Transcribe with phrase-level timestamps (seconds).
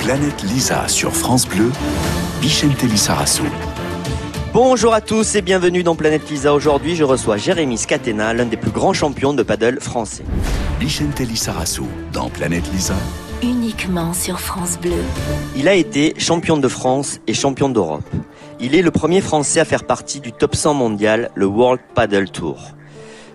[0.00, 1.70] Planète Lisa sur France Bleu,
[2.40, 3.44] Bichente Lissarassou.
[4.54, 6.54] Bonjour à tous et bienvenue dans Planète Lisa.
[6.54, 10.24] Aujourd'hui, je reçois Jérémy Scatena, l'un des plus grands champions de paddle français.
[10.80, 12.94] Bichente Lissarassou dans Planète Lisa.
[13.42, 15.02] Uniquement sur France Bleu.
[15.54, 18.08] Il a été champion de France et champion d'Europe.
[18.58, 22.30] Il est le premier Français à faire partie du top 100 mondial, le World Paddle
[22.30, 22.58] Tour.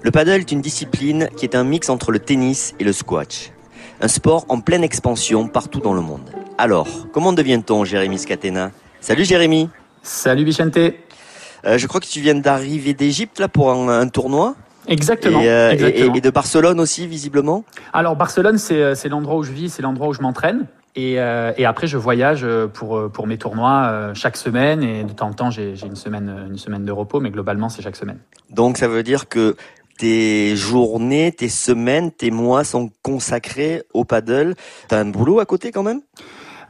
[0.02, 3.52] Le paddle est une discipline qui est un mix entre le tennis et le squash.
[4.02, 6.30] Un sport en pleine expansion partout dans le monde.
[6.57, 8.72] Alors, comment devient-on Jérémy Scatena?
[8.99, 9.70] Salut Jérémy
[10.03, 14.55] Salut Bichente Euh, Je crois que tu viens d'arriver d'Égypte là pour un, un tournoi
[14.88, 16.13] Exactement, et, euh, exactement.
[16.13, 17.63] et- et de Barcelone aussi visiblement.
[17.91, 20.67] Alors Barcelone, c'est euh, c'est l'endroit où je vis, c'est l'endroit où je m'entraîne.
[20.95, 24.81] Et, euh, et après, je voyage pour, pour mes tournois chaque semaine.
[24.84, 27.81] Et de temps en temps, j'ai une semaine, une semaine de repos, mais globalement, c'est
[27.81, 28.20] chaque semaine.
[28.52, 29.58] Donc ça veut dire que
[29.98, 34.55] tes journées, tes semaines, tes mois sont consacrés au paddle.
[34.88, 36.02] T'as un boulot à côté quand même?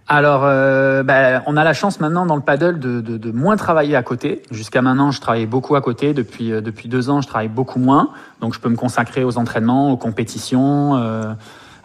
[0.08, 3.96] Alors, euh, bah, on a la chance maintenant dans le paddle de, de, moins travailler
[3.96, 4.44] à côté.
[4.52, 6.14] Jusqu'à maintenant, je travaillais beaucoup à côté.
[6.14, 8.12] Depuis, euh, depuis deux ans, je travaille beaucoup moins.
[8.40, 11.34] Donc, je peux me consacrer aux entraînements, aux compétitions, euh,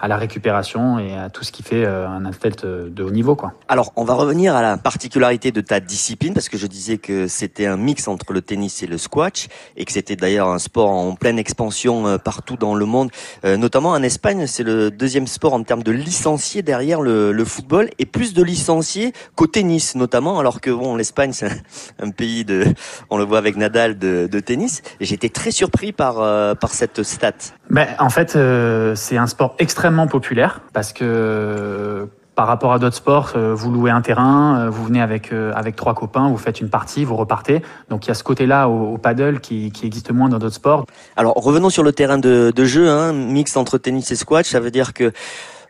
[0.00, 3.10] à la récupération et à tout ce qui fait euh, un athlète euh, de haut
[3.10, 3.36] niveau.
[3.36, 3.52] quoi.
[3.68, 7.28] Alors, on va revenir à la particularité de ta discipline, parce que je disais que
[7.28, 10.90] c'était un mix entre le tennis et le squash, et que c'était d'ailleurs un sport
[10.90, 13.10] en pleine expansion euh, partout dans le monde,
[13.44, 14.46] notamment en Espagne.
[14.46, 18.42] C'est le deuxième sport en termes de licenciés derrière le, le football, et plus de
[18.42, 22.64] licenciés qu'au tennis, notamment, alors que bon, l'Espagne, c'est un, un pays de,
[23.10, 24.82] on le voit avec Nadal, de, de tennis.
[25.00, 26.16] J'étais très surpris par,
[26.56, 27.32] par cette stat.
[27.70, 32.78] Ben, en fait, euh, c'est un sport extrêmement populaire parce que euh, par rapport à
[32.78, 36.38] d'autres sports, euh, vous louez un terrain, euh, vous venez avec avec trois copains, vous
[36.38, 37.62] faites une partie, vous repartez.
[37.90, 40.54] Donc il y a ce côté-là au, au paddle qui, qui existe moins dans d'autres
[40.54, 40.86] sports.
[41.16, 44.60] Alors revenons sur le terrain de, de jeu, hein, mix entre tennis et squash, ça
[44.60, 45.12] veut dire que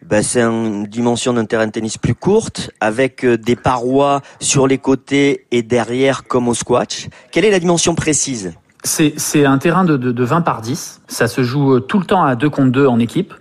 [0.07, 4.79] bah, c'est une dimension d'un terrain de tennis plus courte, avec des parois sur les
[4.79, 7.09] côtés et derrière comme au squash.
[7.33, 8.55] Quelle est la dimension précise?
[8.83, 11.03] C'est c'est un terrain de, de, de 20 par 10.
[11.07, 13.35] Ça se joue tout le temps à 2 contre 2 en équipe.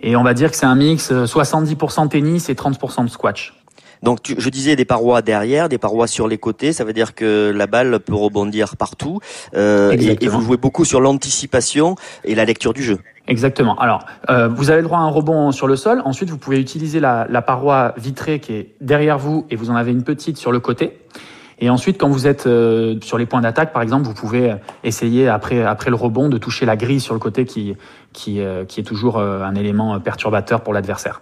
[0.00, 3.54] Et on va dire que c'est un mix euh, 70% tennis et 30% de squash.
[4.02, 7.16] Donc tu- je disais des parois derrière, des parois sur les côtés, ça veut dire
[7.16, 9.18] que la balle peut rebondir partout.
[9.54, 12.98] euh, et, vous jouez beaucoup sur l'anticipation et la lecture du jeu.
[13.26, 13.76] Exactement.
[13.78, 16.00] Alors, euh, vous avez le droit à un rebond sur le sol.
[16.04, 19.74] Ensuite, vous pouvez utiliser la, la paroi vitrée qui est derrière vous et vous en
[19.74, 20.98] avez une petite sur le côté.
[21.60, 24.56] Et ensuite, quand vous êtes euh, sur les points d'attaque, par exemple, vous pouvez euh,
[24.84, 27.76] essayer après après le rebond de toucher la grille sur le côté qui
[28.12, 31.20] qui euh, qui est toujours euh, un élément euh, perturbateur pour l'adversaire.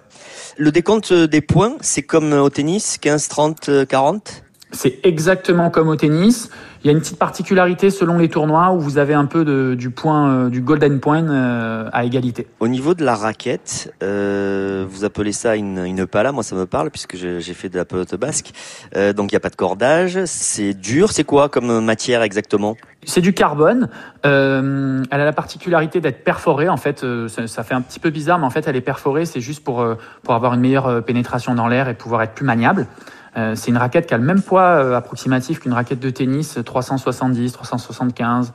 [0.59, 4.43] Le décompte des points, c'est comme au tennis, 15, 30, euh, 40
[4.77, 6.51] C'est exactement comme au tennis.
[6.85, 9.75] Il y a une petite particularité selon les tournois où vous avez un peu de,
[9.75, 12.47] du point euh, du golden point euh, à égalité.
[12.61, 16.67] Au niveau de la raquette, euh, vous appelez ça une, une pala, moi ça me
[16.67, 18.53] parle puisque j'ai fait de la pelote basque.
[18.95, 22.77] Euh, donc il n'y a pas de cordage, c'est dur, c'est quoi comme matière exactement?
[23.05, 23.89] C'est du carbone.
[24.27, 26.69] Euh, elle a la particularité d'être perforée.
[26.69, 28.81] En fait, euh, ça, ça fait un petit peu bizarre, mais en fait, elle est
[28.81, 29.25] perforée.
[29.25, 32.45] C'est juste pour euh, pour avoir une meilleure pénétration dans l'air et pouvoir être plus
[32.45, 32.87] maniable.
[33.37, 36.59] Euh, c'est une raquette qui a le même poids euh, approximatif qu'une raquette de tennis,
[36.65, 38.53] 370, 375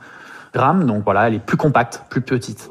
[0.54, 0.84] grammes.
[0.86, 2.68] Donc voilà, elle est plus compacte, plus petite.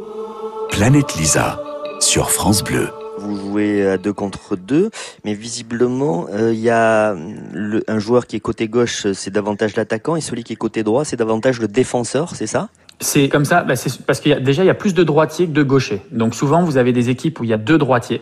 [0.70, 1.60] Planète Lisa
[2.00, 2.90] sur France Bleu.
[3.20, 4.90] Vous jouez à deux contre deux,
[5.24, 7.14] mais visiblement euh, il y a
[7.54, 10.82] le- un joueur qui est côté gauche, c'est davantage l'attaquant, et celui qui est côté
[10.82, 12.70] droit, c'est davantage le défenseur, c'est ça?
[13.02, 13.74] C'est comme ça, bah,
[14.06, 16.04] parce qu'il y a déjà il y a plus de droitiers que de gauchers.
[16.12, 18.22] Donc souvent vous avez des équipes où il y a deux droitiers.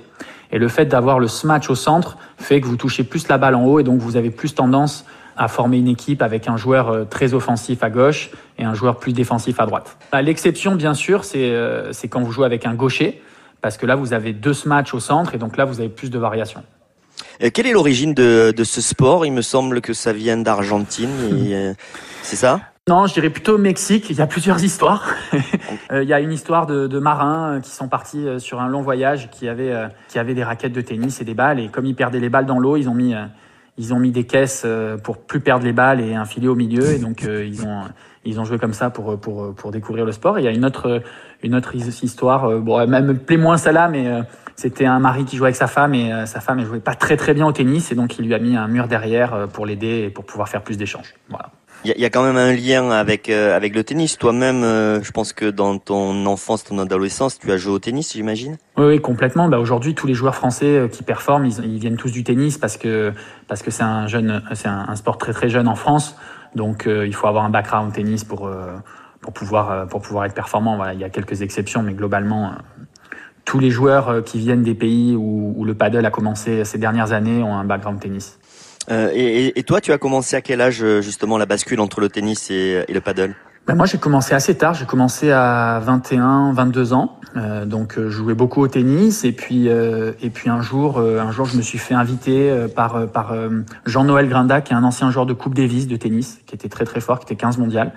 [0.52, 3.56] Et le fait d'avoir le smash au centre fait que vous touchez plus la balle
[3.56, 6.90] en haut et donc vous avez plus tendance à former une équipe avec un joueur
[6.90, 9.98] euh, très offensif à gauche et un joueur plus défensif à droite.
[10.14, 13.22] À L'exception bien sûr, c'est euh, c'est quand vous jouez avec un gaucher
[13.62, 16.10] parce que là vous avez deux smash au centre et donc là vous avez plus
[16.10, 16.64] de variations.
[17.44, 19.26] Euh, Quelle est l'origine de, ce sport?
[19.26, 21.76] Il me semble que ça vient d'Argentine,
[22.24, 22.62] c'est ça?
[22.90, 24.10] Non, je dirais plutôt Mexique.
[24.10, 25.06] Il y a plusieurs histoires.
[25.92, 28.68] Euh, Il y a une histoire de, marins euh, qui sont partis euh, sur un
[28.68, 29.74] long voyage, qui avaient,
[30.08, 31.60] qui avaient des raquettes de tennis et des balles.
[31.60, 33.14] Et comme ils perdaient les balles dans l'eau, ils ont mis,
[33.78, 34.66] ils ont mis des caisses
[35.04, 36.86] pour plus perdre les balles et un filet au milieu.
[36.92, 37.82] Et donc ils ont,
[38.26, 40.38] ils ont joué comme ça pour, pour, pour découvrir le sport.
[40.38, 41.02] Et il y a une autre,
[41.44, 42.50] une autre his- histoire.
[42.60, 44.06] Bon, elle me plaît moins celle-là, mais
[44.56, 47.18] c'était un mari qui jouait avec sa femme et sa femme elle jouait pas très
[47.18, 50.06] très bien au tennis et donc il lui a mis un mur derrière pour l'aider
[50.06, 51.14] et pour pouvoir faire plus d'échanges.
[51.30, 51.52] Voilà.
[51.86, 54.18] Il y, y a quand même un lien avec euh, avec le tennis.
[54.18, 58.14] Toi-même, euh, je pense que dans ton enfance, ton adolescence, tu as joué au tennis,
[58.14, 58.58] j'imagine.
[58.78, 59.48] Oui, oui, complètement.
[59.48, 62.58] Bah, aujourd'hui, tous les joueurs français euh, qui performent, ils, ils viennent tous du tennis
[62.58, 63.14] parce que
[63.48, 66.16] parce que c'est un jeune, c'est un, sport très très jeune en France.
[66.56, 68.76] Donc, euh, il faut avoir un background tennis pour euh,
[69.22, 70.76] pour pouvoir euh, pour pouvoir être performant.
[70.76, 72.54] Voilà, il y a quelques exceptions, mais globalement,
[73.46, 77.14] tous les joueurs qui viennent des pays où, où, le paddle a commencé ces dernières
[77.14, 78.40] années ont un background tennis.
[78.90, 82.10] Euh, et, et, toi, tu as commencé à quel âge justement la bascule entre le
[82.10, 83.36] tennis et, et le paddle?
[83.68, 84.74] Ben moi, j'ai commencé assez tard.
[84.74, 87.20] J'ai commencé à 21, 22 ans.
[87.38, 89.24] Euh, donc, je jouais beaucoup au tennis.
[89.26, 93.08] Et puis, euh, et puis un jour, un jour, je me suis fait inviter par
[93.12, 93.36] par
[93.86, 96.86] Jean-Noël Grinda, qui est un ancien joueur de Coupe Davis de tennis, qui était très
[96.86, 97.92] très fort, qui était 15 mondial,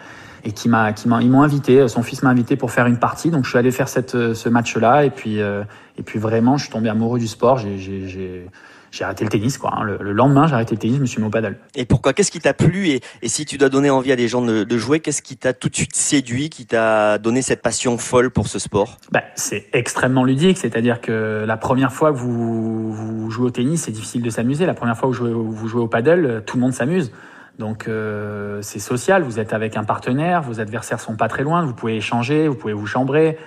[0.44, 1.88] et qui m'a qui m'a ils m'ont invité.
[1.88, 3.30] Son fils m'a invité pour faire une partie.
[3.30, 5.06] Donc, je suis allé faire cette ce match-là.
[5.06, 7.56] Et puis et puis vraiment, je suis tombé amoureux du sport.
[7.56, 8.46] J'ai
[8.92, 9.58] j'ai arrêté le tennis.
[9.58, 9.72] Quoi.
[9.74, 9.82] Hein.
[9.82, 11.56] Le, lendemain, j'ai arrêté le tennis, je me suis mis au paddle.
[11.74, 12.12] Et pourquoi?
[12.12, 12.88] Qu'est-ce qui t'a plu?
[12.88, 15.36] Et, et, si tu dois donner envie à des gens de, de jouer, qu'est-ce qui
[15.36, 18.98] t'a tout de suite séduit, qui t'a donné cette passion folle pour ce sport?
[19.10, 23.82] Bah, C'est extrêmement ludique, c'est-à-dire que la première fois que vous, vous jouez au tennis,
[23.82, 24.66] c'est difficile de s'amuser.
[24.66, 27.10] La première fois que vous jouez, vous jouez au paddle, tout le monde s'amuse.
[27.58, 31.64] Donc euh, c'est social, vous êtes avec un partenaire, vos adversaires sont pas très loin,
[31.64, 33.38] vous pouvez échanger, vous pouvez vous chambrer.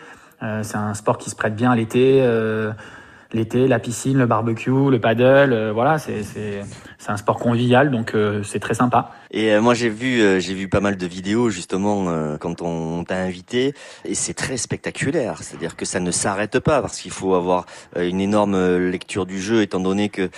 [0.44, 2.19] Euh, c'est un sport qui se prête bien à l'été.
[2.21, 2.71] Euh,
[3.36, 6.24] l'été, la piscine, le barbecue, le paddle, euh, voilà, c'est
[6.97, 9.12] c'est un sport convivial, donc euh, c'est très sympa.
[9.31, 12.06] Et euh, moi j'ai vu euh, j'ai vu pas mal de vidéos justement
[12.39, 13.74] quand on t'a invité
[14.06, 15.39] et c'est très spectaculaire.
[15.42, 17.65] C'est-à-dire que ça ne s'arrête pas parce qu'il faut avoir
[17.97, 20.30] une énorme lecture du jeu étant donné que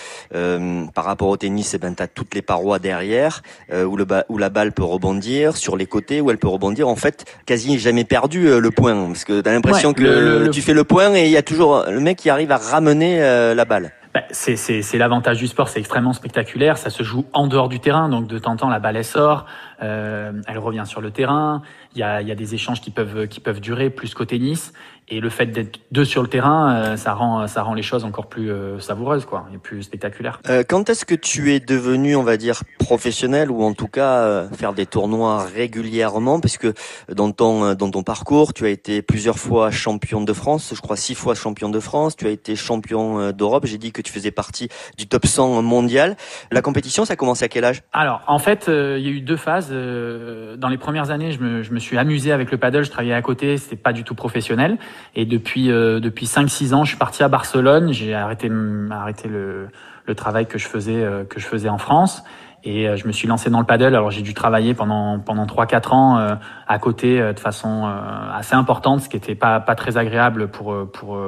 [0.92, 4.50] par rapport au tennis, eh ben t'as toutes les parois derrière où le où la
[4.50, 6.88] balle peut rebondir sur les côtés où elle peut rebondir.
[6.88, 10.84] En fait, quasi jamais perdu le point parce que t'as l'impression que tu fais le
[10.84, 13.92] point et il y a toujours le mec qui arrive à ramener la balle.
[14.18, 16.80] Bah, c'est l'avantage du sport, c'est extrêmement spectaculaire.
[16.80, 19.06] Ça se joue en dehors du terrain, donc de temps en temps la balle elle
[19.06, 19.46] sort,
[19.84, 21.62] euh, elle revient sur le terrain.
[21.98, 24.72] Il y a, y a, des échanges qui peuvent qui peuvent durer plus qu'au tennis.
[25.10, 28.04] Et le fait d'être deux sur le terrain, euh, ça rend ça rend les choses
[28.04, 30.42] encore plus euh, savoureuses quoi, et plus spectaculaires.
[30.50, 34.48] Euh, quand est-ce que tu es devenu, on va dire, professionnel ou en tout cas
[34.50, 36.74] faire des tournois régulièrement, parce que
[37.10, 40.98] dans ton dans ton parcours, tu as été plusieurs fois champion de France, je crois
[40.98, 43.66] six fois champion de France, tu as été champion d'Europe.
[43.66, 44.68] J'ai dit que tu faisais partie
[44.98, 46.18] du top 100 mondial.
[46.52, 47.82] La compétition, ça a commencé à quel âge?
[47.94, 49.70] Alors en fait, il y a eu deux phases.
[49.70, 53.14] Dans les premières années, je me, je me suis amusé avec le paddle, je travaillais
[53.14, 54.78] à côté, c'était pas du tout professionnel.
[55.16, 57.94] Et depuis euh, depuis 5-6 ans, je suis parti à Barcelone.
[57.94, 58.52] J'ai arrêté
[58.92, 59.68] arrêté le,
[60.08, 62.24] le travail que je faisais euh, que je faisais en France
[62.64, 63.94] et euh, je me suis lancé dans le paddle.
[63.94, 66.36] Alors j'ai dû travailler pendant pendant 3-4 ans euh,
[66.68, 67.86] à côté de façon
[68.34, 71.20] assez importante, ce qui était pas pas très agréable pour pour,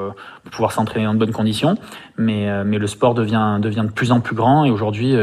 [0.44, 1.76] pour pouvoir s'entraîner dans de bonnes conditions.
[2.18, 5.16] Mais mais le sport devient devient de plus en plus grand et aujourd'hui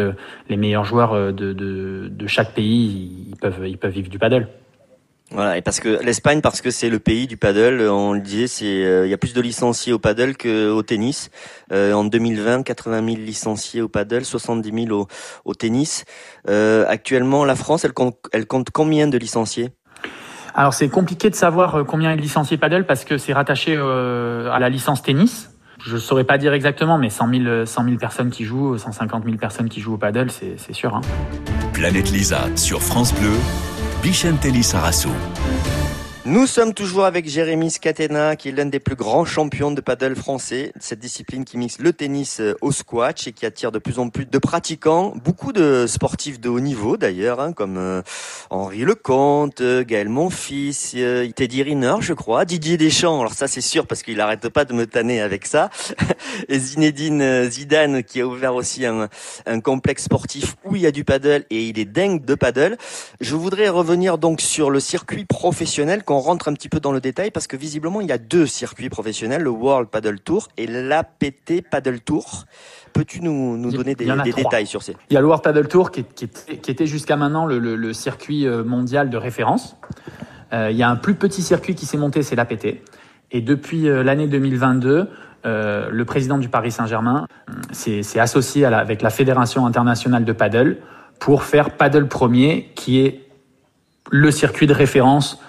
[0.49, 4.49] les meilleurs joueurs de, de de chaque pays ils peuvent ils peuvent vivre du paddle.
[5.33, 8.47] Voilà, et parce que l'Espagne, parce que c'est le pays du paddle, on le disait,
[8.47, 11.31] c'est euh, il y a plus de licenciés au paddle qu'au tennis.
[11.73, 15.09] Euh, en 2020, 80 000 licenciés au paddle, 70 000 au,
[15.45, 16.05] au tennis.
[16.49, 19.73] Euh, actuellement, la France, elle compte, elle compte combien de licenciés?
[20.57, 23.75] Alors c'est compliqué de savoir euh, combien est de licenciés paddle parce que c'est rattaché
[23.77, 25.51] euh, à la licence tennis.
[25.85, 29.25] Je ne saurais pas dire exactement, mais 100 000, 100 000 personnes qui jouent, 150
[29.25, 30.97] 000 personnes qui jouent au paddle, c'est sûr.
[30.97, 31.03] Hein.
[31.75, 33.35] Planète Lisa sur France Bleu
[34.03, 35.46] Vicente Sarasso.
[36.29, 40.17] Nous sommes toujours avec Jérémy Scatena, qui est l'un des plus grands champions de paddle
[40.17, 44.01] français, cette discipline qui mixe le tennis euh, au squash et qui attire de plus
[44.01, 48.03] en plus de pratiquants, beaucoup de sportifs de haut niveau d'ailleurs, hein, comme euh,
[48.51, 50.97] Henri Lecomte, euh, Gaël Monfils,
[51.37, 54.73] Teddy Riner, je crois, Didier Deschamps, alors ça c'est sûr parce qu'il n'arrête pas de
[54.73, 55.71] me tanner avec ça,
[56.49, 59.09] et Zinedine Zidane qui a ouvert aussi un,
[59.47, 62.79] un complexe sportif où il y a du paddle et il est dingue de paddle.
[63.21, 67.01] Je voudrais revenir donc sur le circuit professionnel on rentre un petit peu dans le
[67.01, 70.67] détail parce que visiblement il y a deux circuits professionnels, le World Paddle Tour et
[70.67, 72.45] l'APT Paddle Tour.
[72.93, 74.97] Peux-tu nous, nous donner des, détails sur ces?
[75.11, 79.11] Il y a le World Paddle Tour qui, était jusqu'à maintenant le, circuit euh, mondial
[79.11, 79.77] de référence.
[80.53, 82.79] Euh, il y a un plus petit circuit qui s'est monté, c'est l'APT.
[83.33, 85.11] Et depuis euh, l'année 2022,
[85.45, 87.29] le président du Paris Saint-Germain
[87.71, 90.79] s'est associé avec la Fédération internationale de paddle
[91.21, 93.29] pour faire Paddle Premier, qui est
[94.11, 95.41] le circuit de référence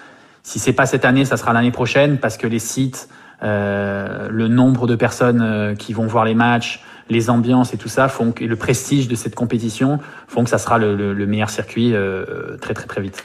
[0.48, 3.10] si c'est pas cette année, ça sera l'année prochaine parce que les sites,
[3.42, 7.90] euh, le nombre de personnes euh, qui vont voir les matchs, les ambiances et tout
[7.90, 11.26] ça font que et le prestige de cette compétition font que ça sera le, le,
[11.26, 13.22] meilleur circuit euh, très très très vite.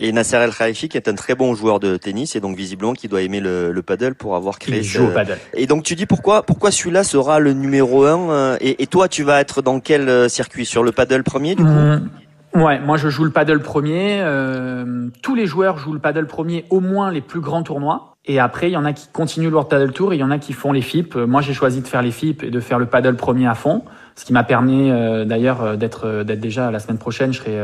[0.00, 2.92] Et Nasser El Khalifi qui est un très bon joueur de tennis et donc visiblement
[2.92, 4.78] qui doit aimer le, le paddle pour avoir créé.
[4.78, 5.38] Il joue au paddle.
[5.54, 9.06] Et donc tu dis pourquoi pourquoi celui-là sera le numéro un euh, et, et, toi
[9.06, 10.66] tu vas être dans quel circuit?
[10.66, 11.68] Sur le paddle premier du coup?
[11.68, 12.08] Mmh.
[12.54, 14.20] Ouais, moi je joue le paddle premier.
[14.20, 18.16] Euh, tous les joueurs jouent le paddle premier, au moins les plus grands tournois.
[18.24, 20.30] Et après, il y en a qui continuent leur paddle tour et il y en
[20.30, 21.16] a qui font les FIP.
[21.16, 23.54] Euh, moi, j'ai choisi de faire les FIP et de faire le paddle premier à
[23.54, 23.84] fond.
[24.16, 24.90] Ce qui m'a permis
[25.26, 27.56] d'ailleurs d'être d'être déjà la semaine prochaine, je serai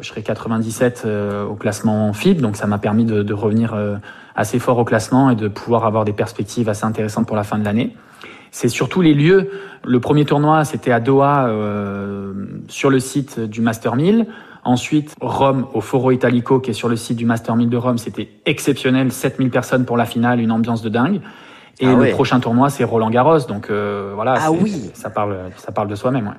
[0.00, 1.06] je serai 97
[1.46, 3.76] au classement FIB, donc ça m'a permis de, de revenir
[4.34, 7.58] assez fort au classement et de pouvoir avoir des perspectives assez intéressantes pour la fin
[7.58, 7.94] de l'année.
[8.50, 9.50] C'est surtout les lieux.
[9.84, 12.32] Le premier tournoi, c'était à Doha, euh,
[12.68, 14.26] sur le site du Master 1000.
[14.64, 17.98] Ensuite, Rome au Foro Italico, qui est sur le site du Master 1000 de Rome.
[17.98, 19.12] C'était exceptionnel.
[19.12, 21.20] 7000 personnes pour la finale, une ambiance de dingue.
[21.80, 23.46] Et ah le prochain tournoi, c'est Roland Garros.
[23.48, 24.90] Donc euh, voilà, ah oui.
[24.94, 26.26] ça parle, ça parle de soi-même.
[26.26, 26.34] Ouais.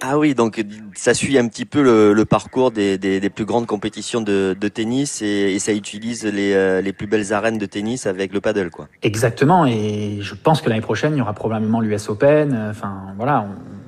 [0.00, 4.20] Ah oui, donc ça suit un petit peu le, parcours des, des, plus grandes compétitions
[4.20, 8.40] de, tennis et, ça utilise les, euh, les, plus belles arènes de tennis avec le
[8.40, 8.88] paddle, quoi.
[9.02, 12.52] Exactement, et je pense que l'année prochaine, il y aura probablement l'US Open.
[12.52, 13.46] Euh, enfin, voilà,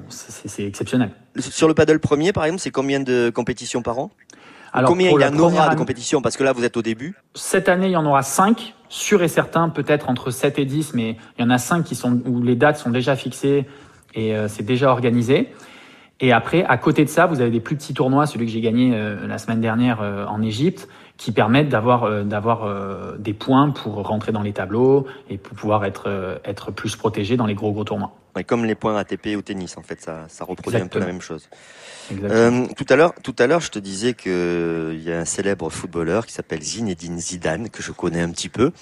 [0.09, 1.11] c'est exceptionnel.
[1.39, 4.11] Sur le paddle premier, par exemple, c'est combien de compétitions par an?
[4.73, 6.21] Alors, Combien il y en aura de compétitions?
[6.21, 7.15] Parce que là, vous êtes au début.
[7.35, 10.95] Cette année, il y en aura 5, sûr et certain, peut-être entre 7 et 10,
[10.95, 13.67] mais il y en a 5 qui sont, où les dates sont déjà fixées
[14.15, 15.53] et euh, c'est déjà organisé.
[16.21, 18.61] Et après, à côté de ça, vous avez des plus petits tournois, celui que j'ai
[18.61, 22.69] gagné euh, la semaine dernière euh, en Égypte, qui permettent d'avoir euh, d'avoir
[23.19, 27.47] des points pour rentrer dans les tableaux et pour pouvoir être être plus protégé dans
[27.47, 28.13] les gros gros tournois.
[28.47, 31.21] comme les points ATP au tennis, en fait, ça, ça reproduit un peu la même
[31.21, 31.49] chose.
[32.09, 35.71] Tout à l'heure, tout à l'heure, je te disais que il y a un célèbre
[35.71, 38.73] footballeur qui s'appelle Zinedine Zidane que je connais un petit peu,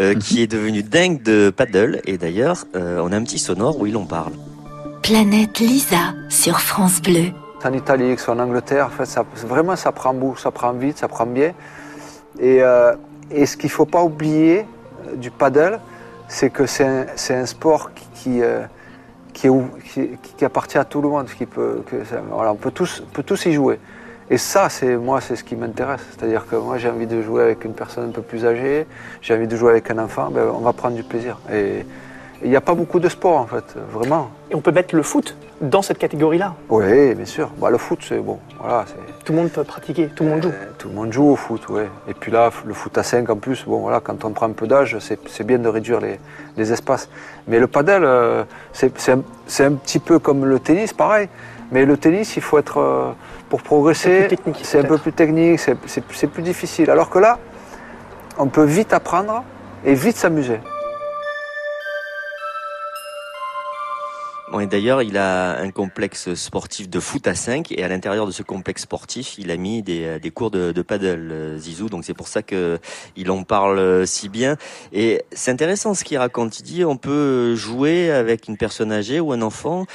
[0.00, 0.42] euh, qui mhm.
[0.42, 2.00] est devenu dingue de paddle.
[2.04, 4.32] Et d'ailleurs, on a un petit sonore où il en parle.
[5.04, 7.26] Planète Lisa sur France Bleu.
[7.62, 11.08] En Italie, soit en Angleterre, en fait, vraiment ça prend bout, ça prend vite, ça
[11.08, 11.52] prend bien.
[12.40, 12.94] Et, euh,
[13.30, 14.60] et ce qu'il ne faut pas oublier
[15.06, 15.78] euh, du paddle,
[16.26, 18.62] c'est que c'est un, un, sport qui, euh,
[19.34, 19.50] qui,
[20.38, 21.26] qui, appartient à tout le monde.
[21.26, 21.96] Qui peut, que,
[22.30, 23.78] voilà, on peut tous, peut tous y jouer.
[24.30, 26.00] Et ça, c'est moi, c'est ce qui m'intéresse.
[26.12, 28.86] C'est-à-dire que moi, j'ai envie de jouer avec une personne un peu plus âgée,
[29.20, 31.38] j'ai envie de jouer avec un enfant, ben, on va prendre du plaisir.
[32.42, 34.30] Il n'y a pas beaucoup de sports en fait, vraiment.
[34.50, 37.50] Et on peut mettre le foot dans cette catégorie-là Oui, bien sûr.
[37.58, 38.38] Bah, le foot, c'est bon.
[38.60, 38.84] Voilà,
[39.24, 40.48] tout le monde peut pratiquer, tout le monde joue.
[40.48, 41.82] Euh, tout le monde joue au foot, oui.
[42.08, 44.52] Et puis là, le foot à 5 en plus, bon voilà, quand on prend un
[44.52, 47.08] peu d'âge, c'est bien de réduire les, espaces.
[47.46, 49.20] Mais le padel, euh, c'est un,
[49.60, 51.28] un, petit peu comme le tennis, pareil.
[51.72, 52.78] Mais le tennis, il faut être.
[52.78, 53.12] Euh,
[53.48, 54.28] pour progresser,
[54.62, 56.90] c'est un peu plus technique, c'est plus difficile.
[56.90, 57.38] Alors que là,
[58.36, 59.44] on peut vite apprendre
[59.84, 60.58] et vite s'amuser.
[64.62, 68.44] D'ailleurs, il a un complexe sportif de foot à 5 et à l'intérieur de ce
[68.44, 71.88] complexe sportif, il a mis des, euh, cours de, paddle, euh, Zizou.
[71.88, 72.78] Donc c'est pour ça que
[73.16, 74.56] il en parle euh, si bien.
[74.92, 76.60] Et c'est intéressant ce qu'il raconte.
[76.60, 79.86] Il dit on peut jouer avec une personne âgée ou un enfant.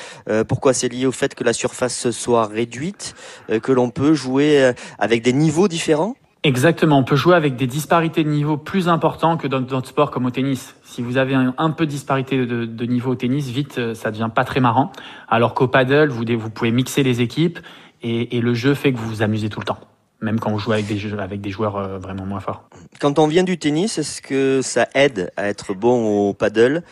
[0.47, 3.15] pourquoi C'est lié au fait que la surface soit réduite,
[3.63, 6.15] que l'on peut jouer avec des niveaux différents?
[6.43, 10.09] Exactement, on peut jouer avec des disparités de niveau plus importants que dans d'autres sports
[10.09, 10.73] comme au tennis.
[10.83, 14.29] Si vous avez un, peu de disparité de, niveau au tennis, vite, euh, ça devient
[14.33, 14.93] pas très marrant.
[15.27, 17.59] Alors qu'au paddle, vous, pouvez mixer les équipes
[18.01, 19.79] et, le jeu fait que vous vous amusez tout le temps,
[20.21, 22.69] même quand vous jouez avec des, avec des joueurs euh, vraiment moins forts.
[23.01, 26.83] Quand on vient du tennis, est-ce que ça aide à être bon au paddle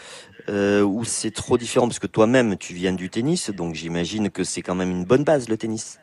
[0.49, 1.87] euh, ou c'est trop différent?
[1.87, 5.23] Parce que toi-même tu viens du tennis, donc j'imagine que c'est quand même une bonne
[5.23, 5.99] base le tennis.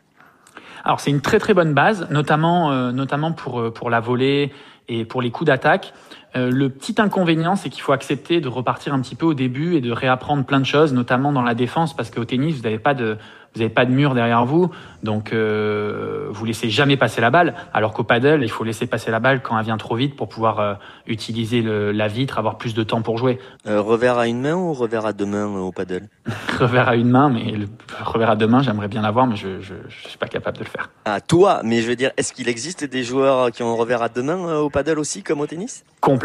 [0.85, 4.53] Alors c'est une très très bonne base, notamment euh, notamment pour euh, pour la volée
[4.89, 5.95] et pour les coups d'attaque.
[6.37, 9.77] Euh, le petit inconvénient, c'est qu'il faut accepter de repartir un petit peu au début
[9.77, 12.79] et de réapprendre plein de choses, notamment dans la défense, parce qu'au tennis, vous n'avez
[12.79, 13.19] pas de
[13.55, 14.71] vous n'avez pas de mur derrière vous,
[15.05, 17.55] donc euh, vous laissez jamais passer la balle.
[17.73, 20.29] Alors qu'au paddle, il faut laisser passer la balle quand elle vient trop vite pour
[20.29, 20.75] pouvoir euh,
[21.07, 23.39] utiliser le, la vitre, avoir plus de temps pour jouer.
[23.69, 26.09] Euh, revers à une main ou revers à deux mains au paddle?
[26.59, 27.67] Revers à une main, mais le
[28.03, 30.65] revers à deux mains, j'aimerais bien l'avoir, mais je, je, je, suis pas capable de
[30.65, 30.91] le faire.
[31.05, 34.09] Ah toi, mais je veux dire, est-ce qu'il existe des joueurs qui ont revers à
[34.09, 35.85] deux mains au paddle aussi, comme au tennis?
[36.01, 36.24] Complètement,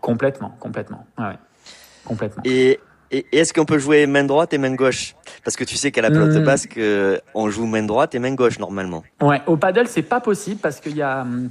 [0.00, 1.06] complètement, complètement.
[1.18, 1.36] Ouais,
[2.04, 2.42] complètement.
[2.44, 2.80] Et
[3.14, 5.14] et est-ce qu'on peut jouer main droite et main gauche?
[5.44, 6.44] Parce que tu sais qu'à la pelote hmm.
[6.44, 9.04] basque, euh, on joue main droite et main gauche normalement.
[9.20, 11.50] Ouais, au paddle, c'est pas possible parce qu'il y a, hum,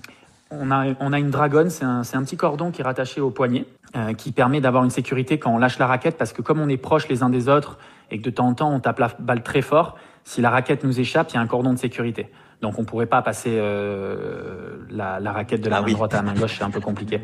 [0.52, 3.30] on a, on a une dragonne, c'est un, un, petit cordon qui est rattaché au
[3.30, 6.60] poignet, euh, qui permet d'avoir une sécurité quand on lâche la raquette, parce que comme
[6.60, 7.78] on est proches les uns des autres
[8.12, 10.84] et que de temps en temps on tape la balle très fort, si la raquette
[10.84, 12.30] nous échappe, il y a un cordon de sécurité.
[12.62, 16.18] Donc on pourrait pas passer euh, la, la, raquette de la ah main droite à
[16.18, 17.22] la main gauche, c'est un peu compliqué.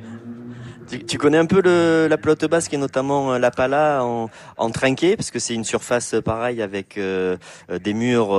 [0.89, 4.71] Tu, connais un peu le, la pelote basque et notamment euh, la pala en, en
[4.71, 7.37] trinqué parce que c'est une surface euh, pareille avec euh,
[7.69, 8.29] des murs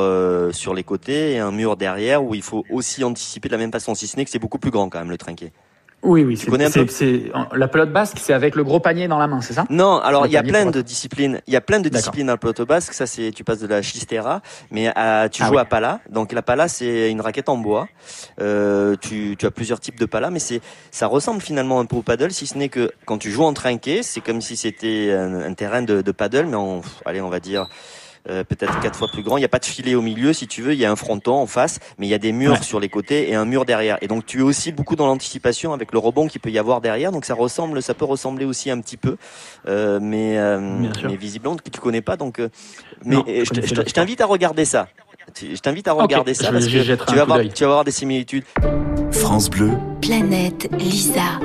[0.52, 3.70] sur les côtés et un mur derrière où il faut aussi anticiper de la même
[3.70, 5.52] façon si ce n'est que c'est beaucoup plus grand quand même le trinqué.
[6.02, 6.36] Oui, oui.
[6.36, 9.64] C'est la pelote basque, c'est avec le gros panier dans la main, c'est ça?
[9.68, 11.40] Non, alors il y a plein de disciplines.
[11.46, 12.94] Il y a plein de disciplines dans la pelote basque.
[12.94, 14.40] Ça, c'est tu passes de la chistera,
[14.70, 16.00] mais à, tu ah joues à pala.
[16.08, 17.88] Donc la pala, c'est une raquette en bois.
[18.40, 21.96] Euh, tu, tu as plusieurs types de pala, mais c'est ça ressemble finalement un peu
[21.96, 25.12] au paddle, si ce n'est que quand tu joues en trinqué, c'est comme si c'était
[25.12, 27.68] un, terrain de, de paddle, mais en allez, on va dire
[28.28, 29.36] euh, peut-être quatre fois plus grand.
[29.36, 30.72] Il n'y a pas de filet au milieu, si tu veux.
[30.74, 32.62] Il y a un fronton en face, mais il y a des murs Ouais.
[32.62, 33.96] sur les côtés et un mur derrière.
[34.02, 36.80] Et donc tu es aussi beaucoup dans l'anticipation avec le rebond qu'il peut y avoir
[36.80, 37.12] derrière.
[37.12, 39.16] Donc ça ressemble, ça peut ressembler aussi un petit peu,
[39.68, 40.58] euh, mais, euh,
[41.04, 42.16] mais visiblement que tu connais pas.
[42.16, 42.48] Donc, euh,
[43.04, 44.88] mais Non, je t'invite à regarder ça.
[45.34, 47.50] Tu- Je t'invite à regarder ça parce je que tu vas, coup voir, d'œil.
[47.54, 48.44] tu vas voir des similitudes.
[49.12, 49.70] France Bleu,
[50.02, 51.38] Planète Lisa.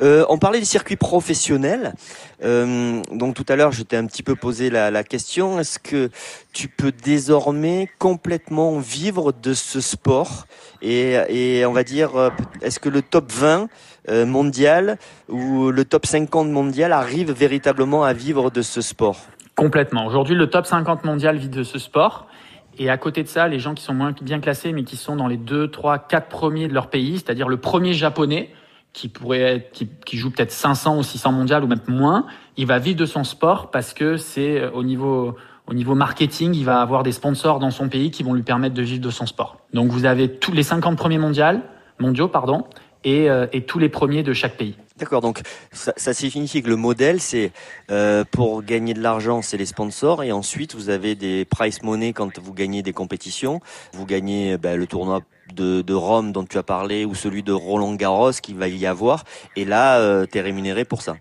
[0.00, 1.94] Euh, on parlait des circuits professionnels.
[2.42, 5.58] Euh, donc tout à l'heure, je t'ai un petit peu posé la, question.
[5.60, 6.10] Est-ce que
[6.52, 10.46] tu peux désormais complètement vivre de ce sport
[10.82, 12.30] et, on va dire, euh,
[12.62, 13.68] est-ce que le top 20
[14.08, 14.98] euh, mondial
[15.28, 19.16] ou le top 50 mondial arrive véritablement à vivre de ce sport?
[19.54, 20.06] Complètement.
[20.06, 22.26] Aujourd'hui, le top 50 mondial vit de ce sport.
[22.78, 25.16] Et à côté de ça, les gens qui sont moins bien classés, mais qui sont
[25.16, 28.50] dans les 2, 3, 4 premiers de leur pays, c'est-à-dire le premier japonais,
[28.96, 32.24] qui pourrait être, qui, qui joue peut-être 500 ou 600 mondial ou même moins,
[32.56, 35.36] il va vivre de son sport parce que c'est euh, au niveau,
[35.66, 38.74] au niveau marketing, il va avoir des sponsors dans son pays qui vont lui permettre
[38.74, 39.58] de vivre de son sport.
[39.74, 41.60] Donc vous avez tous les 50 premiers mondial,
[42.00, 42.64] mondiaux, pardon,
[43.04, 44.76] et, euh, et tous les premiers de chaque pays.
[44.98, 47.52] D'accord, donc ça, ça signifie que le modèle, c'est
[47.90, 52.14] euh, pour gagner de l'argent, c'est les sponsors, et ensuite vous avez des price money
[52.14, 53.60] quand vous gagnez des compétitions.
[53.92, 55.20] Vous gagnez ben, le tournoi
[55.54, 58.86] de, de Rome dont tu as parlé, ou celui de Roland Garros qu'il va y
[58.86, 59.24] avoir,
[59.54, 61.16] et là, euh, tu es rémunéré pour ça.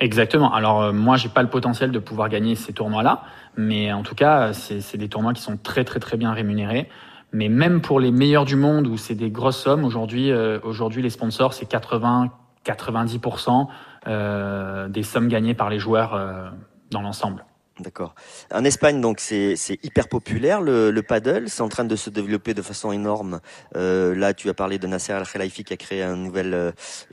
[0.00, 0.52] Exactement.
[0.52, 3.22] Alors euh, moi, j'ai pas le potentiel de pouvoir gagner ces tournois-là,
[3.56, 6.88] mais en tout cas, c'est c'est des tournois qui sont très très très bien rémunérés.
[7.32, 11.02] Mais même pour les meilleurs du monde où c'est des grosses sommes, aujourd'hui, euh, aujourd'hui
[11.02, 12.32] les sponsors c'est 80,
[12.64, 13.66] 90%
[14.06, 16.48] euh, des sommes gagnées par les joueurs euh,
[16.90, 17.44] dans l'ensemble.
[17.80, 18.14] D'accord.
[18.52, 21.48] En Espagne, donc c'est hyper populaire le, le paddle.
[21.48, 23.40] C'est en train de se développer de façon énorme.
[23.74, 26.52] Euh, là, tu as parlé de Nasser Al Khelaifi qui a créé un nouvel,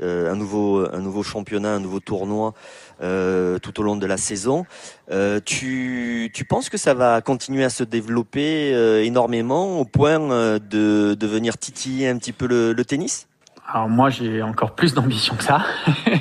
[0.02, 2.54] euh, un nouveau, un nouveau championnat, un nouveau tournoi
[3.02, 4.66] euh, tout au long de la saison.
[5.10, 10.20] Euh, tu, tu penses que ça va continuer à se développer euh, énormément au point
[10.20, 13.28] euh, de, de venir titiller un petit peu le, le tennis?
[13.68, 15.62] Alors moi, j'ai encore plus d'ambition que ça.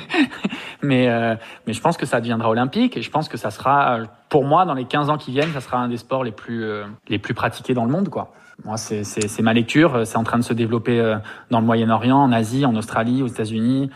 [0.81, 1.35] mais, euh,
[1.65, 4.43] mais je pense que ça deviendra olympique et je pense que ça sera, euh, pour
[4.43, 6.85] moi, dans les 15 ans qui viennent, ça sera un des sports les plus, euh,
[7.07, 8.09] les plus pratiqués dans le monde.
[8.09, 8.33] quoi.
[8.65, 10.05] Moi, c'est ma lecture.
[10.05, 11.17] C'est en train de se développer euh,
[11.51, 13.91] dans le Moyen-Orient, en Asie, en Australie, aux États-Unis,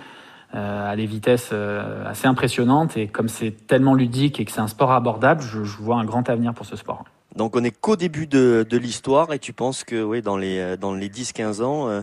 [0.54, 2.96] euh, à des vitesses euh, assez impressionnantes.
[2.96, 6.06] Et comme c'est tellement ludique et que c'est un sport abordable, je, je vois un
[6.06, 7.06] grand avenir pour ce sport.
[7.36, 10.60] Donc on est qu'au début de, de l'histoire et tu penses que oui, dans les,
[10.60, 12.02] euh, dans les 10-15 ans, euh,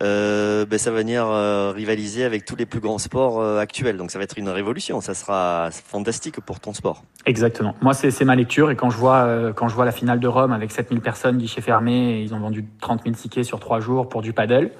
[0.00, 3.96] euh, ben, ça va venir euh, rivaliser avec tous les plus grands sports actuels.
[3.96, 7.02] Donc ça va être une révolution, ça sera fantastique pour ton sport.
[7.26, 7.74] Exactement.
[7.82, 8.70] Moi, c'est ma lecture.
[8.70, 11.60] Et quand je vois, quand je vois la finale de Rome avec 7000 personnes, guichet
[11.60, 14.70] fermé, et ils ont vendu 30 000 tickets sur trois jours pour du paddle,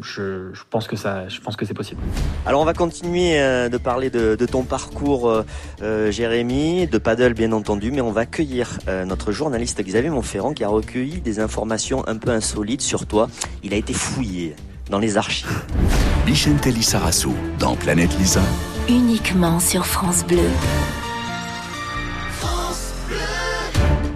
[0.00, 2.00] je, je pense que ça, je pense que c'est possible.
[2.46, 5.44] Alors on va continuer euh, de parler de, de ton parcours, euh,
[5.82, 10.52] euh, Jérémy, de paddle bien entendu, mais on va accueillir euh, notre journaliste Xavier Monferrand
[10.52, 13.28] qui a recueilli des informations un peu insolites sur toi.
[13.62, 14.56] Il a été fouillé
[14.90, 15.64] dans les archives.
[16.26, 18.42] Bichente Lissarasu dans Planète Lisa.
[18.88, 20.38] Uniquement sur France Bleu.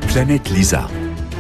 [0.09, 0.89] Planète Lisa.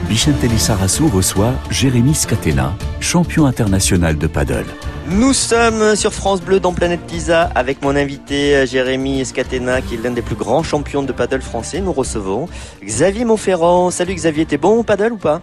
[0.09, 4.64] Bichente Lissarasu reçoit Jérémy Scatena, champion international de paddle.
[5.11, 9.94] Nous sommes sur France Bleu dans Planète Lisa avec mon invité euh, Jérémy Scatena qui
[9.94, 11.81] est l'un des plus grands champions de paddle français.
[11.81, 12.49] Nous recevons
[12.83, 13.90] Xavier Monferrand.
[13.90, 15.40] Salut Xavier, t'es bon au paddle ou pas?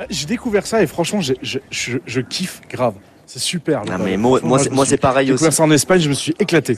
[0.00, 2.94] Euh, J'ai découvert ça et franchement, j'ai- je, je, je kiffe grave.
[3.26, 3.82] C'est super.
[3.84, 4.02] le paddle.
[4.04, 4.40] mais moi,
[4.86, 5.34] c'est- pareil aussi.
[5.34, 6.76] découvert ça en Espagne, je me suis éclaté.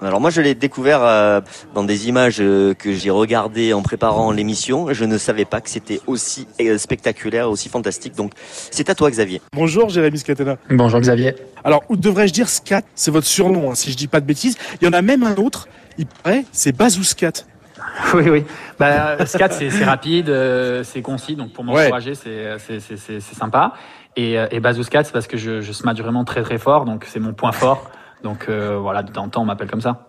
[0.00, 1.40] Alors moi je l'ai découvert euh,
[1.74, 4.92] dans des images euh, que j'ai regardées en préparant l'émission.
[4.92, 8.14] Je ne savais pas que c'était aussi euh, spectaculaire, aussi fantastique.
[8.14, 8.32] Donc
[8.70, 9.42] c'est à toi Xavier.
[9.52, 10.56] Bonjour Jérémy Scatena.
[10.70, 11.34] Bonjour Xavier.
[11.64, 12.82] Alors, où devrais-je dire Scat?
[12.94, 14.56] C'est votre surnom, hein, si je dis pas de bêtises.
[14.80, 15.66] Il y en a même un autre,
[15.98, 17.32] il paraît, c'est Bazou Scat.
[18.14, 18.44] Oui, oui.
[18.78, 21.82] Bah, scat, c'est c'est rapide, euh, c'est concis, donc pour Ouais.
[21.84, 23.72] m'encourager, c'est c'est- c'est- c'est- c'est sympa.
[24.16, 26.84] Et, euh, et Bazou Scat, c'est parce que je, je smash vraiment très très fort,
[26.84, 27.90] donc c'est mon point fort.
[28.22, 30.06] Donc euh, voilà, de temps en temps, on m'appelle comme ça.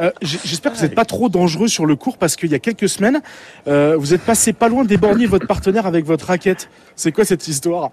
[0.00, 2.58] Euh, J'espère que vous n'êtes pas trop dangereux sur le cours parce qu'il y a
[2.58, 3.20] quelques semaines,
[3.68, 6.70] euh, vous êtes passé pas loin d'éborgner votre partenaire avec votre raquette.
[6.96, 7.90] C'est quoi cette histoire?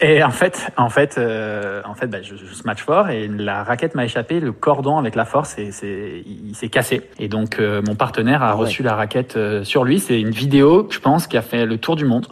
[0.00, 3.62] Et en fait, en fait, euh, en fait, bah, je, je smash fort et la
[3.62, 5.70] raquette m'a échappé, le cordon avec la force, et
[6.26, 7.08] il, il s'est cassé.
[7.20, 8.62] Et donc euh, mon partenaire a Ah ouais.
[8.62, 10.00] reçu la raquette euh, sur lui.
[10.00, 12.26] C'est une vidéo, je pense, qui a fait le tour du monde.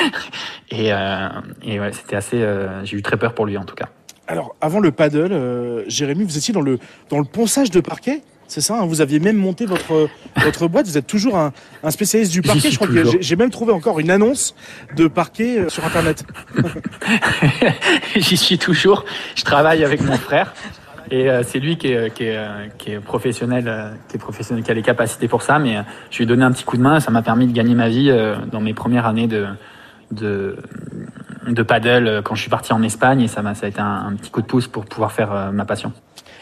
[0.70, 1.28] et euh,
[1.62, 2.40] et ouais, c'était assez.
[2.42, 3.88] euh, J'ai eu très peur pour lui en tout cas.
[4.28, 6.78] Alors, avant le paddle, euh, Jérémy, vous étiez dans le,
[7.10, 8.86] dans le ponçage de parquet c'est ça, hein?
[8.86, 12.70] Vous aviez même monté votre, votre boîte, vous êtes toujours un, un spécialiste du parquet.
[12.70, 13.12] Je crois que toujours.
[13.14, 14.54] j'ai- j'ai même trouvé encore une annonce
[14.96, 16.24] de parquet euh, sur Internet.
[18.16, 19.04] J'y suis toujours.
[19.34, 20.54] Je travaille avec mon frère.
[21.10, 24.20] Et euh, c'est lui qui est, qui est, euh, qui est professionnel, euh, qui est
[24.20, 25.58] professionnel, qui a les capacités pour ça.
[25.58, 27.00] Mais euh, je lui ai donné un petit coup de main.
[27.00, 29.46] Ça m'a permis de gagner ma vie euh, dans mes premières années de
[30.12, 30.56] de
[31.46, 33.20] de paddle euh, quand je suis parti en Espagne.
[33.22, 35.32] Et ça m'a, ça a été un, un petit coup de pouce pour pouvoir faire
[35.32, 35.92] euh, ma passion.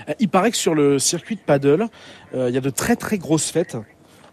[0.09, 1.87] Euh, Il paraît que sur le circuit de paddle,
[2.35, 3.77] euh, il y a de très très grosses fêtes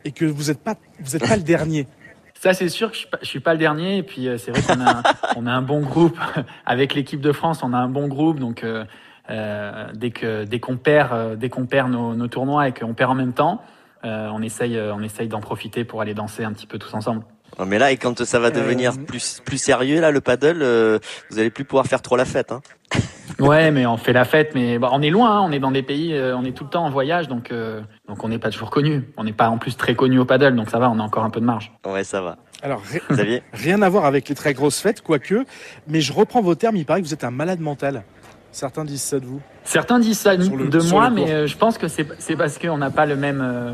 [0.06, 1.88] et que vous n'êtes pas, vous êtes pas le dernier.
[2.42, 3.98] Ça, c'est sûr que je suis pas, je suis pas le dernier.
[3.98, 5.04] Et puis, euh, c'est vrai qu'on a,
[5.36, 6.18] on a un bon groupe
[6.66, 7.62] avec l'équipe de France.
[7.62, 8.40] On a un bon groupe.
[8.40, 8.84] Donc, euh,
[9.30, 12.96] euh, dès que dès qu'on perd, euh, dès qu'on perd nos, nos tournois et qu'on
[12.96, 13.62] perd en même temps,
[14.06, 17.22] euh, on essaye, on essaye d'en profiter pour aller danser un petit peu tous ensemble.
[17.66, 21.00] Mais là, et quand ça va devenir Euh, plus plus sérieux, là, le paddle, euh,
[21.30, 22.52] vous allez plus pouvoir faire trop la fête.
[22.52, 22.62] Hein.
[23.40, 24.52] Ouais, mais on fait la fête.
[24.56, 25.38] Mais bah, on est loin.
[25.38, 25.42] hein.
[25.44, 27.80] on est dans des pays, euh, on est tout le temps en voyage, donc euh,
[28.08, 29.04] donc on n'est pas toujours connu.
[29.18, 30.90] On n'est pas en plus très connu au paddle, donc ça va.
[30.90, 31.72] On a encore un peu de marge.
[31.86, 32.38] Ouais, ça va.
[32.62, 35.46] Alors ri- Xavier rien à voir avec les très grosses fêtes, quoique.
[35.88, 36.76] Mais je reprends vos termes.
[36.76, 38.04] Il paraît que vous êtes un malade mental.
[38.52, 39.42] Certains disent ça de vous.
[39.64, 42.78] Certains disent ça le- de moi, mais euh, je pense que c'est c'est parce qu'on
[42.78, 43.74] n'a pas le même, euh,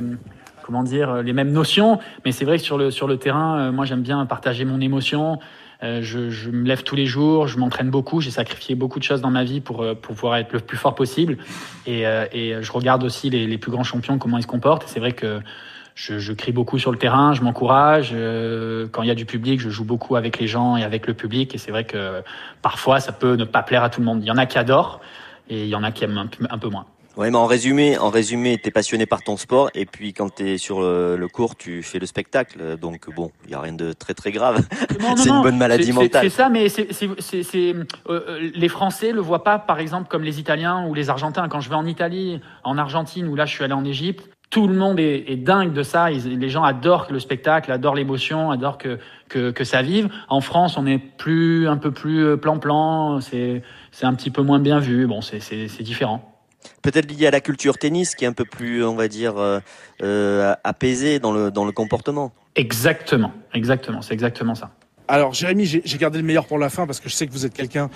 [0.68, 1.98] comment dire, euh, les mêmes notions.
[2.26, 4.82] Mais c'est vrai que sur le sur le terrain, euh, moi j'aime bien partager mon
[4.82, 5.40] émotion.
[5.84, 9.22] Euh, je, me lève tous les jours, je m'entraîne beaucoup, j'ai sacrifié beaucoup de choses
[9.22, 11.38] dans ma vie pour, pour pouvoir être le plus fort possible.
[11.86, 14.86] Et, et je regarde aussi les, les plus grands champions, comment ils se comportent.
[14.86, 15.40] Et c'est vrai que
[15.94, 18.10] je, je crie beaucoup sur le terrain, je m'encourage.
[18.92, 21.14] quand il y a du public, je joue beaucoup avec les gens et avec le
[21.14, 21.54] public.
[21.54, 22.24] Et c'est vrai que
[22.64, 24.24] parfois, ça peut ne pas plaire à tout le monde.
[24.24, 25.00] Il y en a qui adorent
[25.48, 26.88] et il y en a qui aiment un un peu moins.
[27.18, 30.60] Ouais, mais en résumé, en résumé, t'es passionné par ton sport et puis quand t'es
[30.60, 32.78] sur le, le court, tu fais le spectacle.
[32.78, 34.64] Donc bon, il y a rien de très très grave.
[35.18, 36.30] C'est une bonne maladie mentale.
[36.30, 36.88] C'est ça, mais c'est,
[38.10, 41.48] euh, les Français le voient pas, par exemple, comme les Italiens ou les Argentins.
[41.50, 44.68] Quand je vais en Italie, en Argentine, ou là je suis allé en Égypte, tout
[44.68, 46.12] le monde est, est dingue de ça.
[46.12, 50.08] Ils- les gens adorent le spectacle, adorent l'émotion, adorent que, que, que ça vive.
[50.30, 53.22] En France, on est plus, un peu plus euh, plan-plan.
[53.22, 55.08] C'est, c'est un petit peu moins bien vu.
[55.08, 56.37] Bon, c'est différent.
[56.88, 59.60] Peut-être lié à la culture tennis qui est un peu plus, on va dire, euh,
[60.02, 62.32] euh, apaisée dans le dans le comportement.
[62.56, 64.72] Exactement, exactement, c'est exactement ça.
[65.10, 67.46] Alors Jérémy, j'ai gardé le meilleur pour la fin parce que je sais que vous
[67.46, 67.90] êtes quelqu'un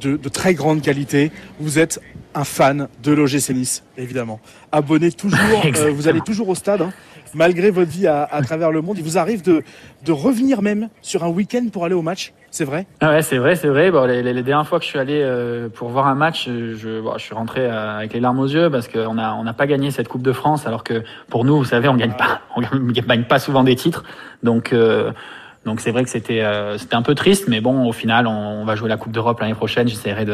[0.00, 1.30] de, de très grande qualité.
[1.60, 2.00] Vous êtes
[2.34, 4.40] un fan de l'OGC Nice, évidemment.
[4.72, 6.92] Abonné toujours, euh, vous allez toujours au stade, hein,
[7.34, 8.96] malgré votre vie à, à travers le monde.
[8.96, 9.62] Il vous arrive de,
[10.06, 12.86] de revenir même sur un week-end pour aller au match, c'est vrai?
[13.00, 13.90] Ah ouais, c'est vrai, c'est vrai.
[13.90, 16.46] Bon, les, les- les dernières fois que je suis allé euh, pour voir un match,
[16.48, 19.34] euh, je, bon, je suis rentré euh, avec les larmes aux yeux parce qu'on a
[19.34, 21.96] on n'a pas gagné cette Coupe de France, alors que pour nous, vous savez, on
[21.96, 24.04] gagne pas, on gagne pas souvent des titres.
[24.42, 25.12] Donc euh,
[25.64, 28.30] donc c'est vrai que c'était euh, c'était un peu triste, mais bon, au final, on,
[28.62, 29.86] on va jouer la Coupe d'Europe l'année prochaine.
[29.88, 30.24] J'essaierai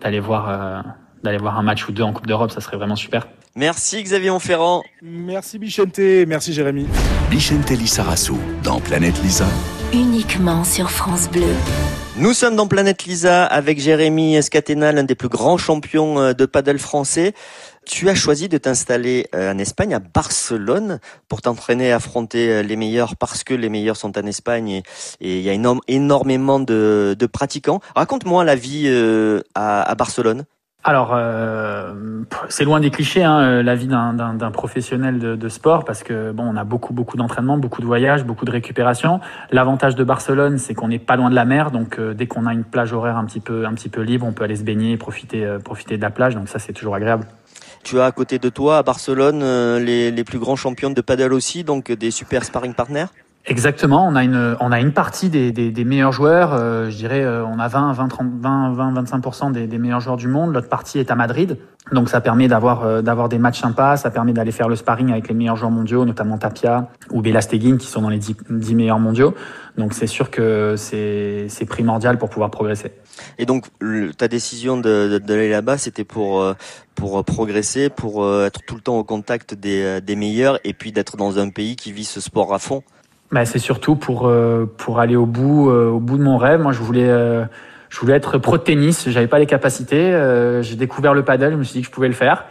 [0.00, 0.80] d'aller voir euh,
[1.22, 3.26] d'aller voir un match ou deux en Coupe d'Europe, ça serait vraiment super.
[3.56, 4.84] Merci Xavier Monferrand.
[5.02, 6.86] Merci Bichente, merci Jérémy.
[7.28, 9.46] Bichente Lissarasu dans Planète Lisa.
[9.92, 11.54] Uniquement sur France Bleu.
[12.16, 16.46] Nous sommes dans Planète Lisa avec Jérémy Scatena, l'un des plus grands champions euh, de
[16.46, 17.32] paddle français.
[17.86, 22.62] Tu as choisi de t'installer euh, en Espagne, à Barcelone, pour t'entraîner à affronter euh,
[22.62, 24.82] les meilleurs parce que les meilleurs sont en Espagne
[25.20, 27.80] et il y a énormément de, pratiquants.
[27.94, 28.88] Raconte-moi la vie
[29.54, 30.44] à Barcelone.
[30.88, 31.92] Alors, euh,
[32.48, 36.32] c'est loin des clichés, hein, euh, la vie d'un- professionnel de, de sport, parce que
[36.32, 39.20] bon, on a beaucoup, beaucoup d'entraînement, beaucoup de voyages, beaucoup de récupération.
[39.50, 42.46] L'avantage de Barcelone, c'est qu'on n'est pas loin de la mer, donc euh, dès qu'on
[42.46, 44.62] a une plage horaire un petit peu, un petit peu libre, on peut aller se
[44.62, 46.34] baigner, et profiter, euh, profiter de la plage.
[46.34, 47.26] Donc ça, c'est toujours agréable.
[47.84, 51.02] Tu as à côté de toi, à Barcelone, euh, les, les plus grands champions de
[51.02, 53.08] paddle aussi, donc des super sparring partners?
[53.48, 57.22] Exactement, on a une, on a une partie des, des, meilleurs joueurs, euh, je dirais,
[57.22, 60.52] euh, on a 20, 20, 30, 20, 20 25% des, meilleurs joueurs du monde.
[60.52, 61.56] L'autre partie est à Madrid,
[61.90, 65.12] donc ça permet d'avoir euh, d'avoir des matchs sympas, ça permet d'aller faire le sparring
[65.12, 68.74] avec les meilleurs joueurs mondiaux, notamment Tapia ou Belasteguin qui sont dans les 10, 10
[68.74, 69.34] meilleurs mondiaux.
[69.78, 72.92] Donc c'est sûr que c'est primordial pour pouvoir progresser.
[73.38, 73.66] Et donc,
[74.18, 76.44] ta décision d'aller là-bas, c'était pour
[76.94, 81.16] pour progresser, pour être tout le temps au contact des, des meilleurs, et puis d'être
[81.16, 82.82] dans un pays qui vit ce sport à fond?
[83.30, 86.60] Bah, c'est surtout pour euh, pour aller au bout euh, au bout de mon rêve.
[86.60, 87.44] Moi, je voulais euh,
[87.90, 89.08] je voulais être pro de tennis.
[89.08, 90.12] J'avais pas les capacités.
[90.62, 91.52] J'ai découvert le paddle.
[91.52, 92.44] Je me suis dit que je pouvais le faire.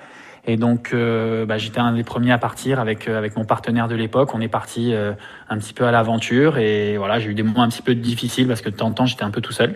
[0.50, 3.90] Et donc, euh, bah, j'étais un des premiers à partir avec euh, avec mon partenaire
[3.90, 4.34] de l'époque.
[4.34, 5.12] On est parti euh,
[5.50, 6.58] un petit peu à l'aventure.
[6.58, 8.94] Et voilà, j'ai eu des moments un petit peu difficiles parce que de temps en
[8.94, 9.76] temps, j'étais un peu tout seul.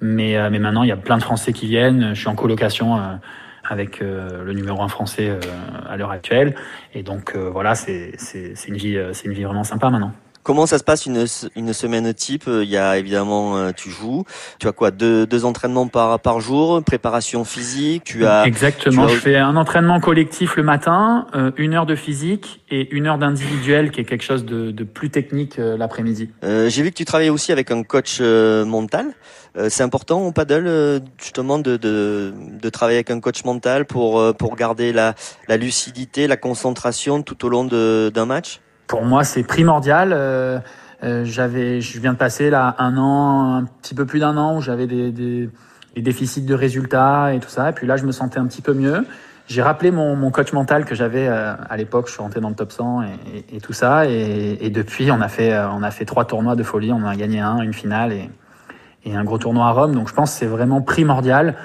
[0.00, 2.14] Mais mais maintenant, il y a plein de Français qui viennent.
[2.14, 3.00] Je suis en colocation.
[3.68, 5.40] Avec euh, le numéro un français euh,
[5.88, 6.54] à l'heure actuelle
[6.94, 8.12] et donc euh, voilà c'est
[8.66, 10.12] une vie c'est une vie vraiment sympa maintenant
[10.44, 11.26] Comment ça se passe une,
[11.56, 12.44] une semaine type?
[12.46, 14.24] Il y a évidemment, euh, tu joues.
[14.58, 14.90] Tu as quoi?
[14.90, 18.04] Deux, deux entraînements par, par jour, préparation physique?
[18.04, 19.04] Tu as exactement.
[19.08, 22.88] tu as- Je fais un entraînement collectif le matin, euh, une heure de physique et
[22.96, 26.30] une heure d'individuel, qui est quelque chose de, de plus technique euh, l'après-midi.
[26.44, 29.08] Euh, J'ai vu que tu travaillais aussi avec un coach euh, mental.
[29.56, 33.86] Euh, c'est important au paddle euh, justement de, de, de travailler avec un coach mental
[33.86, 35.14] pour, euh, pour garder la,
[35.48, 38.60] la lucidité, la concentration tout au long d'un match?
[38.86, 40.62] Pour moi, c'est primordial.
[41.02, 44.60] J'avais, je viens de passer là un an, un petit peu plus d'un an où
[44.60, 45.50] j'avais des,
[45.96, 47.70] déficits de résultats et tout ça.
[47.70, 49.04] Et puis là, je me sentais un petit peu mieux.
[49.46, 52.06] J'ai rappelé mon, mon coach mental que j'avais à l'époque.
[52.06, 53.02] Je suis rentré dans le top 100
[53.52, 54.06] et, tout ça.
[54.06, 56.92] Et, depuis, on a fait, on a fait trois tournois de folie.
[56.92, 58.30] On en a gagné un, une finale et,
[59.08, 59.94] et un gros tournoi à Rome.
[59.94, 61.56] Donc, je pense que c'est vraiment primordial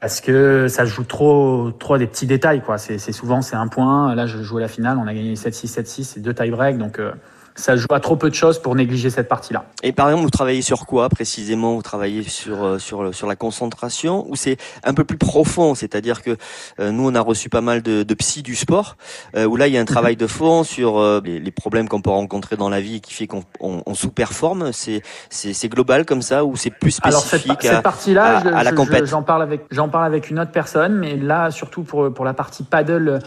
[0.00, 2.76] parce que ça joue trop, trop à des petits détails, quoi.
[2.76, 4.14] C'est, souvent, c'est un point.
[4.14, 6.76] Là, je jouais la finale, on a gagné 7-6, 7-6 et deux tie-break.
[6.76, 7.12] Donc, euh,
[7.54, 9.64] ça joue à trop peu de choses pour négliger cette partie-là.
[9.82, 11.74] Et par exemple, vous travaillez sur quoi précisément?
[11.74, 15.74] Vous travaillez sur euh, sur sur la concentration ou c'est un peu plus profond?
[15.74, 16.36] C'est-à-dire que
[16.80, 18.96] euh, nous, on a reçu pas mal de, de psy du sport
[19.36, 21.88] euh, où là, il y a un travail de fond sur euh, les, les problèmes
[21.88, 24.72] qu'on peut rencontrer dans la vie qui fait qu'on on, on sous-performe.
[24.72, 28.64] C'est c'est global comme ça ou c'est plus Alors, cette, spécifique cette à- partie-là, à-
[28.64, 29.04] la compète?
[29.04, 32.24] je- j'en parle avec, j'en parle avec une autre personne, mais là, surtout pour, pour
[32.24, 33.18] la partie paddle,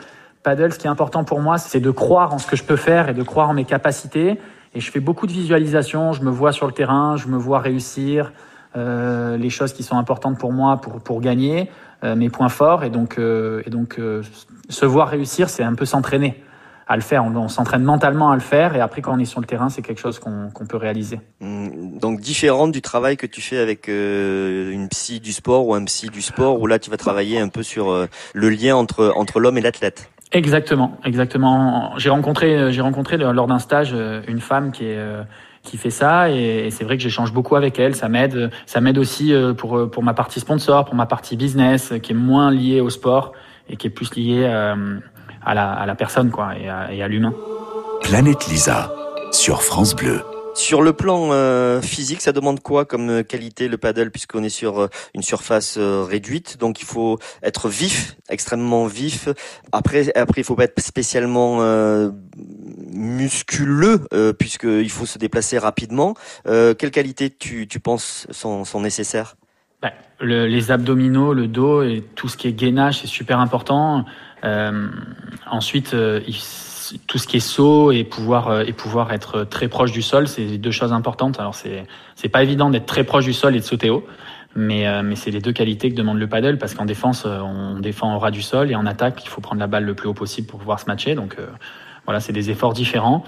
[0.46, 2.76] paddle, ce qui est important pour moi, c'est de croire en ce que je peux
[2.76, 4.40] faire et de croire en mes capacités.
[4.76, 7.60] Et je fais beaucoup de visualisation, je me vois sur le terrain, je me vois
[7.60, 8.32] réussir
[8.78, 11.70] euh, les choses qui sont importantes pour moi pour, pour gagner,
[12.04, 12.84] euh, mes points forts.
[12.84, 14.22] Et donc, euh, et donc euh,
[14.70, 16.44] se voir réussir, c'est un peu s'entraîner
[16.88, 17.24] à le faire.
[17.26, 19.82] On, s'entraîne mentalement à le faire et après, quand on est sur le terrain, c'est
[19.82, 21.20] quelque chose qu'on qu'on peut réaliser.
[21.42, 25.74] Hum, Donc différente du travail que tu fais avec euh, une psy du sport ou
[25.74, 28.76] un psy du sport où là tu vas travailler un peu sur euh, le lien
[28.76, 30.10] entre entre l'homme et l'athlète.
[30.32, 31.94] Exactement, exactement.
[31.98, 35.24] J'ai rencontré, euh, j'ai rencontré lors d'un stage euh, une femme qui est euh,
[35.64, 37.96] qui fait ça et, c'est vrai que j'échange beaucoup avec elle.
[37.96, 42.12] Ça m'aide, ça m'aide aussi pour pour ma partie sponsor, pour ma partie business, qui
[42.12, 43.32] est moins liée au sport
[43.68, 47.08] et qui est plus liée à la à la personne quoi et à, et à
[47.08, 47.34] l'humain.
[48.04, 48.94] Planète Lisa
[49.32, 50.35] sur France Bleu.
[50.56, 54.50] Sur le plan euh, physique, ça demande quoi comme euh, qualité le paddle puisqu'on est
[54.50, 59.28] sur euh, une surface euh, réduite, donc il faut être vif, extrêmement vif.
[59.74, 61.60] Après, après il faut pas être spécialement
[62.92, 64.08] musculeux
[64.40, 66.16] puisqu'il faut se déplacer rapidement.
[66.46, 69.36] Quelles qualités tu, tu penses sont, sont nécessaires?
[69.84, 74.06] Ouais, le- les abdominaux, le dos et tout ce qui est gainage, c'est super important.
[75.52, 76.36] Ensuite, il-
[77.08, 80.28] tout ce qui est saut et pouvoir euh, et pouvoir être très proche du sol,
[80.28, 81.40] c'est deux choses importantes.
[81.40, 84.06] Alors c'est c'est pas évident d'être très proche du sol et de sauter haut,
[84.56, 87.40] mais euh, mais c'est les deux qualités que demande le paddle parce qu'en défense, euh,
[87.40, 89.94] on défend au ras du sol et en attaque, il faut prendre la balle le
[89.94, 91.16] plus haut possible pour pouvoir se matcher.
[91.16, 91.48] Donc euh,
[92.06, 93.24] voilà, c'est des efforts différents.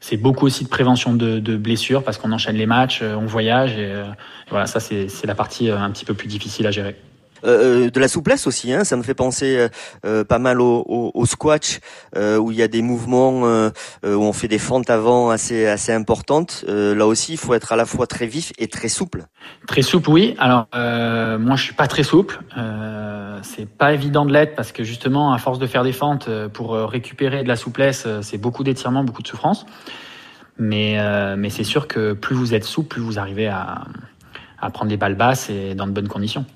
[0.00, 3.78] C'est beaucoup aussi de prévention de, de blessures parce qu'on enchaîne les matchs, on voyage
[3.78, 4.04] et euh,
[4.50, 6.96] voilà, ça c'est c'est la partie un petit peu plus difficile à gérer.
[7.44, 9.68] Euh, de la souplesse aussi, hein, ça me fait penser euh,
[10.06, 11.80] euh, pas mal au, au, au squash
[12.16, 13.70] euh, où il y a des mouvements euh,
[14.04, 16.64] euh, où on fait des fentes avant assez assez importantes.
[16.68, 19.24] Euh, là aussi, il faut être à la fois très vif et très souple.
[19.66, 20.34] Très souple, oui.
[20.38, 22.40] Alors euh, moi, je suis pas très souple.
[22.56, 26.28] Euh, c'est pas évident de l'être parce que justement, à force de faire des fentes
[26.28, 29.66] euh, pour euh, récupérer de la souplesse, euh, c'est beaucoup d'étirements, beaucoup de souffrance.
[30.56, 33.84] Mais euh, mais c'est sûr que plus vous êtes souple, plus vous arrivez à
[34.60, 36.46] à prendre les balles basses et dans de bonnes conditions.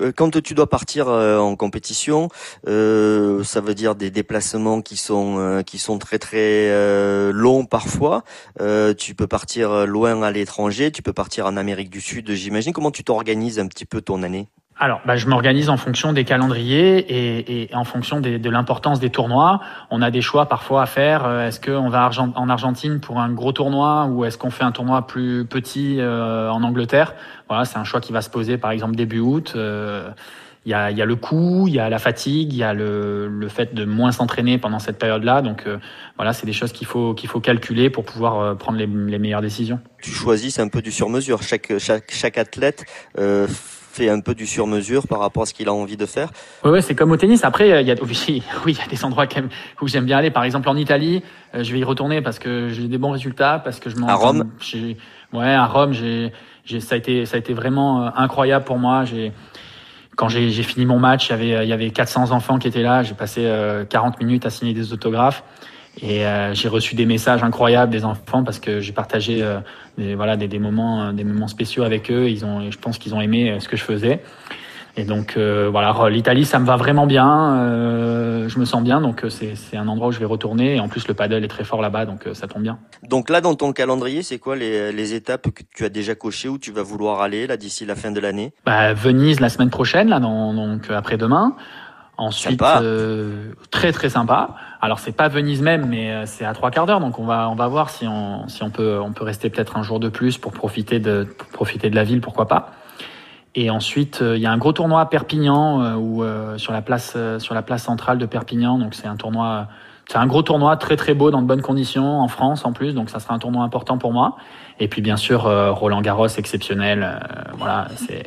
[0.00, 2.28] Que- Quand tu dois partir euh, en compétition,
[2.66, 7.66] euh, ça veut dire des déplacements qui sont euh, qui sont très très euh, longs
[7.66, 8.24] parfois.
[8.60, 12.72] Euh, tu peux partir loin à l'étranger, tu peux partir en Amérique du Sud, j'imagine.
[12.72, 14.48] Comment tu t'organises un petit peu ton année?
[14.82, 18.98] Alors, bah, je m'organise en fonction des calendriers et, et en fonction des- de l'importance
[18.98, 19.60] des tournois.
[19.90, 21.26] On a des choix parfois à faire.
[21.26, 24.72] Euh, Est-ce qu'on va en Argentine pour un gros tournoi ou est-ce qu'on fait un
[24.72, 27.14] tournoi plus petit euh, en Angleterre?
[27.48, 29.52] Voilà, c'est un choix qui va se poser par exemple début août.
[29.54, 30.08] Euh,
[30.66, 32.74] Il y, a, y a le coût, il y a la fatigue, il y a
[32.74, 35.40] le, le fait de moins s'entraîner pendant cette période-là.
[35.42, 35.78] Donc euh,
[36.16, 39.18] voilà, c'est des choses qu'il faut qu'il faut calculer pour pouvoir euh, prendre les, les
[39.18, 39.80] meilleures décisions.
[40.02, 41.42] Tu choisis c'est un peu du sur-mesure.
[41.42, 42.84] Chaque chaque chaque athlète
[44.00, 46.30] fait un peu du sur-mesure par rapport à ce qu'il a envie de faire.
[46.64, 47.44] Oui, ouais, c'est comme au tennis.
[47.44, 49.88] Après, euh, il y a, oui, oui, il y a des endroits quand même où
[49.88, 50.30] j'aime bien aller.
[50.30, 51.22] Par exemple, en Italie,
[51.54, 54.08] euh, je vais y retourner parce que j'ai des bons résultats, parce que je m'en.
[54.08, 54.50] À Rome
[55.32, 56.32] Ouais, à Rome, j'ai,
[56.64, 59.04] j'ai, ça a été, ça a été vraiment euh, incroyable pour moi.
[59.04, 59.32] J'ai,
[60.16, 62.82] quand j'ai, fini mon match, il y avait, il y avait 400 enfants qui étaient
[62.82, 63.02] là.
[63.02, 65.44] J'ai passé euh, 40 minutes à signer des autographes.
[66.02, 69.58] Et euh, j'ai reçu des messages incroyables des enfants parce que j'ai partagé euh,
[69.98, 72.28] des, voilà, des, des, moments, euh, des moments spéciaux avec eux.
[72.28, 74.22] Ils ont, je pense qu'ils ont aimé ce que je faisais.
[74.96, 77.54] Et donc euh, voilà, l'Italie, ça me va vraiment bien.
[77.54, 80.76] Euh, je me sens bien, donc c'est un endroit où je vais retourner.
[80.76, 82.78] Et en plus, le paddle est très fort là-bas, donc euh, ça tombe bien.
[83.08, 86.48] Donc là, dans ton calendrier, c'est quoi les, les étapes que tu as déjà cochées
[86.48, 88.52] où tu vas vouloir aller là d'ici la fin de l'année?
[88.66, 91.54] Bah, Venise la semaine prochaine, là, dans, donc après-demain.
[92.20, 94.50] Ensuite, euh, très très sympa.
[94.82, 97.48] Alors c'est pas Venise même, mais euh, c'est à trois quarts d'heure, donc on va
[97.48, 100.10] on va voir si on si on peut on peut rester peut-être un jour de
[100.10, 102.72] plus pour profiter de pour profiter de la ville, pourquoi pas.
[103.54, 106.72] Et ensuite, euh, il y a un gros tournoi à Perpignan, euh, où, euh, sur
[106.72, 108.78] la place euh, sur la place centrale de Perpignan.
[108.78, 109.66] Donc c'est un tournoi,
[110.06, 112.94] c'est un gros tournoi très très beau dans de bonnes conditions en France en plus.
[112.94, 114.36] Donc ça sera un tournoi important pour moi.
[114.78, 117.20] Et puis bien sûr euh, Roland Garros exceptionnel.
[117.58, 118.24] voilà, c'est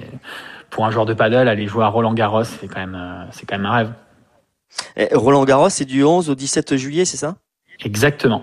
[0.74, 3.46] pour un joueur de paddle aller jouer à Roland Garros, c'est quand même euh, c'est
[3.46, 3.92] quand même un rêve.
[4.98, 7.36] Eh, Roland Garros, c'est du 11 au 17 juillet, c'est ça?
[7.86, 8.42] Exactement.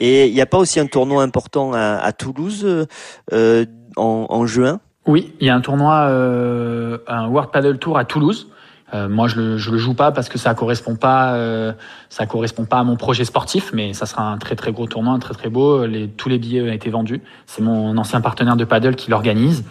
[0.00, 2.86] Et il n'y a pas aussi un tournoi important à, à Toulouse euh,
[3.32, 3.64] euh,
[3.96, 4.80] en, en juin?
[5.06, 8.48] Oui, il y a un tournoi, euh, un World Paddle Tour à Toulouse.
[8.92, 11.72] Euh, moi, je le, je le joue pas parce que ça correspond pas, euh,
[12.08, 15.14] ça correspond pas à mon projet sportif, mais ça sera un très très gros tournoi,
[15.14, 15.86] un très très beau.
[15.86, 17.22] Les, tous les billets ont été vendus.
[17.46, 19.62] C'est mon ancien partenaire de paddle qui l'organise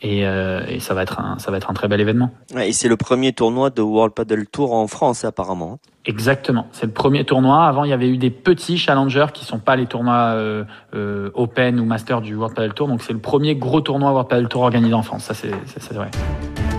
[0.00, 2.30] et, euh, et ça va être un, ça va être un très bel événement.
[2.54, 5.78] Ouais, Et c'est le premier tournoi de World Paddle Tour en France, apparemment.
[6.04, 6.68] Exactement.
[6.72, 7.66] C'est le premier tournoi.
[7.66, 11.30] Avant, il y avait eu des petits challengers qui sont pas les tournois euh, euh,
[11.34, 12.88] Open ou Master du World Paddle Tour.
[12.88, 15.24] Donc, c'est le premier gros tournoi World Paddle Tour organisé en France.
[15.24, 16.10] Ça, c'est vrai.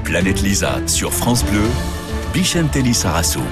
[0.03, 1.61] Planète Lisa sur France Bleu,
[2.33, 3.43] Bichente Lissarassou.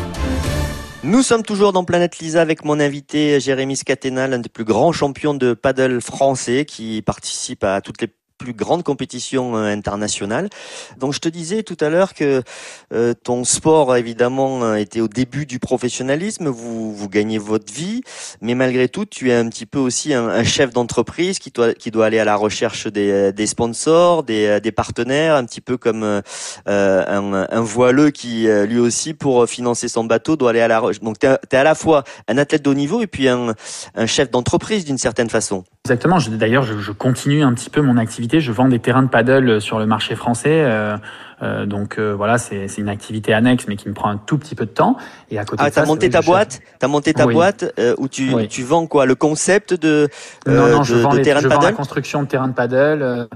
[1.04, 4.92] Nous sommes toujours dans Planète Lisa avec mon invité Jérémy Scatena, l'un des plus grands
[4.92, 10.50] champions de paddle français qui participe à toutes les plus grandes compétitions euh, internationales.
[10.98, 12.44] Donc je te disais tout à l'heure que
[12.94, 18.02] euh, ton sport évidemment euh, était au début du professionnalisme, vous, gagnez votre vie,
[18.42, 22.20] mais malgré tout tu es un petit peu aussi un, chef d'entreprise qui doit, aller
[22.20, 26.24] à la recherche des, sponsors, des, partenaires, un petit peu comme un,
[26.66, 31.04] un voileux qui lui aussi pour financer son bateau doit aller à la recherche.
[31.04, 33.56] Donc tu es, à la fois un athlète de haut niveau et puis un,
[34.06, 35.64] chef d'entreprise d'une certaine façon.
[35.86, 36.18] Exactement.
[36.32, 38.27] D'ailleurs, je continue un petit peu mon activité.
[38.32, 40.62] Je vends des terrains de paddle sur le marché français.
[40.64, 40.98] euh,
[41.44, 44.56] euh, donc euh, voilà, c'est une activité annexe, mais qui me prend un tout petit
[44.56, 44.98] peu de temps.
[45.30, 47.26] Et à côté Ah, de ça, t'as c'est monté ta je- boîte, t'as monté ta
[47.28, 47.34] Oui.
[47.36, 48.48] boîte euh, où tu, Oui.
[48.48, 49.06] tu vends quoi?
[49.06, 50.10] Le concept de,
[50.48, 52.28] Non, euh, non, je de, vends, de les- terrain je de vends la construction de
[52.28, 53.28] terrain de paddle.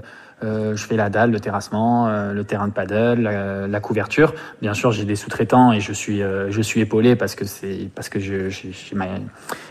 [0.44, 4.34] Euh, je fais la dalle, le terrassement, euh, le terrain de paddle, la, la couverture.
[4.60, 7.88] Bien sûr, j'ai des sous-traitants et je suis, euh, je suis épaulé parce que c'est
[7.94, 8.50] parce que j'ai
[8.94, 9.06] ma,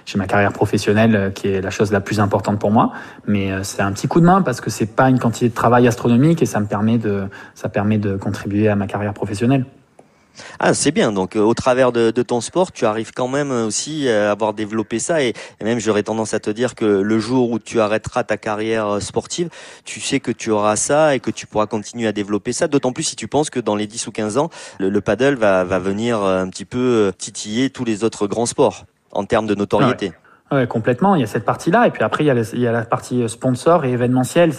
[0.05, 2.91] j'ai ma carrière professionnelle euh, qui est la chose la plus importante pour moi.
[3.27, 5.53] Mais euh, c'est un petit coup de main parce que c'est pas une quantité de
[5.53, 9.65] travail astronomique et ça me permet de, ça permet de contribuer à ma carrière professionnelle.
[10.59, 11.11] Ah, c'est bien.
[11.11, 14.99] Donc, euh, au travers de, ton sport, tu arrives quand même aussi à avoir développé
[14.99, 15.21] ça.
[15.23, 18.87] Et, même, j'aurais tendance à te dire que le jour où tu arrêteras ta carrière
[18.87, 19.49] euh, sportive,
[19.85, 22.67] tu sais que tu auras ça et que tu pourras continuer à développer ça.
[22.67, 25.35] D'autant plus si tu penses que dans les 10 ou 15 ans, le, le paddle
[25.35, 29.47] va, venir euh, un petit peu euh, titiller tous les autres grands sports en termes
[29.47, 30.13] de notoriété.
[30.51, 31.15] Ouais, complètement.
[31.15, 31.87] Il y a cette partie-là.
[31.87, 34.51] Et puis après, il y a, il y a la partie euh, sponsor et événementielle.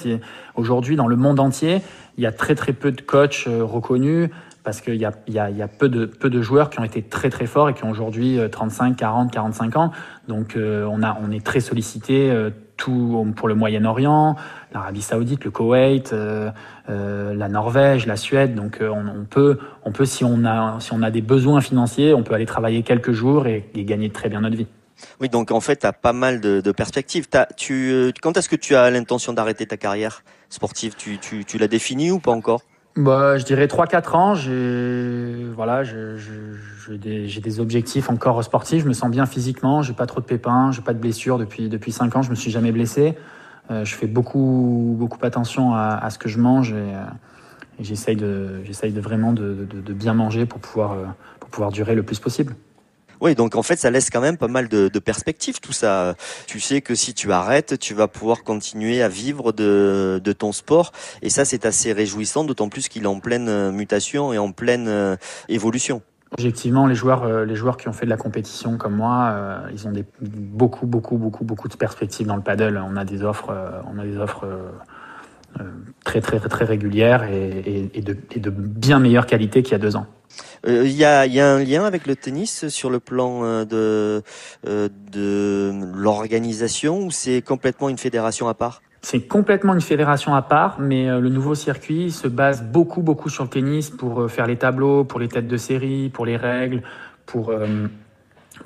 [0.55, 1.83] Aujourd'hui, dans le monde entier,
[2.17, 4.31] il y a très très peu de coachs euh, reconnus
[4.64, 7.85] parce qu'il y a, peu, de, joueurs qui ont été très très forts et qui
[7.85, 9.90] ont aujourd'hui euh, 35, 40, 45 ans.
[10.29, 14.37] Donc euh, on, est très sollicité euh, pour le Moyen-Orient,
[14.72, 16.51] l'Arabie Saoudite, le Koweït, euh,
[16.88, 18.55] la Norvège, la Suède.
[18.55, 19.59] Donc on, peut,
[20.05, 24.29] si, on a, des besoins financiers, on peut aller travailler quelques jours et, gagner très
[24.29, 24.66] bien notre vie.
[25.20, 27.27] Oui, donc en fait, tu as pas mal de, perspectives.
[27.29, 30.94] Quand est-ce que tu as l'intention d'arrêter ta carrière sportive?
[30.96, 32.62] Tu, tu, tu l'as définie ou pas encore?
[32.96, 34.35] Bah, je dirais 3-4 ans.
[34.35, 36.31] J'ai voilà, je- je-
[36.90, 38.83] j'ai des, des objectifs encore sportifs.
[38.83, 39.83] Je me sens bien physiquement.
[39.83, 40.72] J'ai pas trop de pépins.
[40.72, 42.22] J'ai pas de blessures depuis depuis 5 ans.
[42.22, 43.14] Je me suis jamais blessé.
[43.70, 47.05] Euh, je fais beaucoup beaucoup attention à, à ce que je mange et, euh,
[47.78, 51.05] et j'essaye de de vraiment de, de, de bien manger pour pouvoir euh,
[51.40, 52.55] pour pouvoir durer le plus possible.
[53.23, 56.17] Oui, donc en fait, ça laisse quand même pas mal de, perspectives, tout ça.
[56.49, 60.91] Tu sais que si tu arrêtes, tu vas pouvoir continuer à vivre de, ton sport.
[61.23, 64.51] Et ça, c'est assez réjouissant, d'autant plus qu'il est en pleine euh, mutation et en
[64.51, 65.15] pleine euh,
[65.49, 66.03] évolution.
[66.33, 69.37] Objectivement, les joueurs, euh, les joueurs qui ont fait de la compétition comme moi,
[69.73, 72.83] ils ont beaucoup, beaucoup, beaucoup, beaucoup de perspectives dans le paddle.
[72.85, 73.55] On a des offres,
[73.87, 74.49] on a des offres
[76.05, 80.09] très, très, très, régulières et de bien meilleure qualité qu'il y a deux ans.
[80.66, 83.64] Euh, Il y, a, y a un lien avec le tennis sur le plan euh,
[83.64, 84.23] de,
[84.66, 88.83] euh, de l'organisation ou c'est complètement une fédération à part?
[89.03, 93.42] C'est complètement une fédération à part, mais le nouveau circuit se base beaucoup, beaucoup sur
[93.42, 96.85] le tennis pour faire les tableaux, pour les têtes de série, pour les règles,
[97.27, 97.53] pour,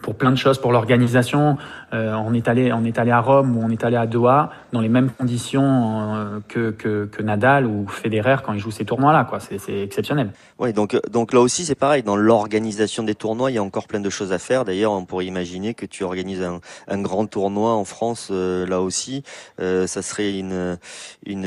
[0.03, 1.59] pour plein de choses, pour l'organisation.
[1.93, 4.51] Euh, on est allé, on est allé à Rome ou on est allé à Doha
[4.73, 8.85] dans les mêmes conditions euh, que, que, que, Nadal ou Federer quand ils jouent ces
[8.85, 9.25] tournois-là.
[9.25, 10.31] Quoi, c'est exceptionnel.
[10.59, 12.03] Oui, donc donc là aussi c'est pareil.
[12.03, 14.65] Dans l'organisation des tournois, il y a encore plein de choses à faire.
[14.65, 18.81] D'ailleurs, on pourrait imaginer que tu organises un, un grand tournoi en France euh, là
[18.81, 19.23] aussi.
[19.61, 20.79] Euh, ça serait une
[21.25, 21.47] une,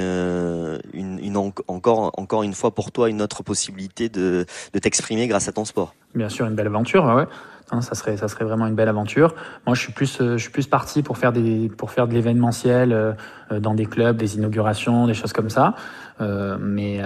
[0.93, 1.37] une, une
[1.67, 5.65] encore encore une fois pour toi une autre possibilité de de t'exprimer grâce à ton
[5.65, 5.93] sport.
[6.15, 7.05] Bien sûr, une belle aventure.
[7.05, 7.25] Ouais.
[7.71, 9.35] Hein, ça serait, ça serait vraiment une belle aventure.
[9.65, 12.13] Moi, je suis plus, euh, je suis plus parti pour faire des, pour faire de
[12.13, 13.13] l'événementiel euh,
[13.59, 15.75] dans des clubs, des inaugurations, des choses comme ça.
[16.21, 17.01] Euh, mais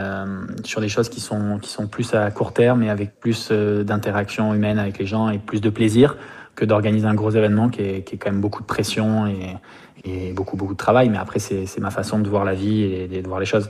[0.64, 4.54] sur des choses qui sont, qui sont plus à court terme et avec plus d'interaction
[4.54, 6.18] humaine avec les gens et plus de plaisir
[6.56, 9.56] que d'organiser un gros événement qui est, qui est quand même beaucoup de pression et,
[10.04, 11.10] et beaucoup, beaucoup de travail.
[11.10, 13.70] Mais après, c'est ma façon de voir la vie et de voir les choses.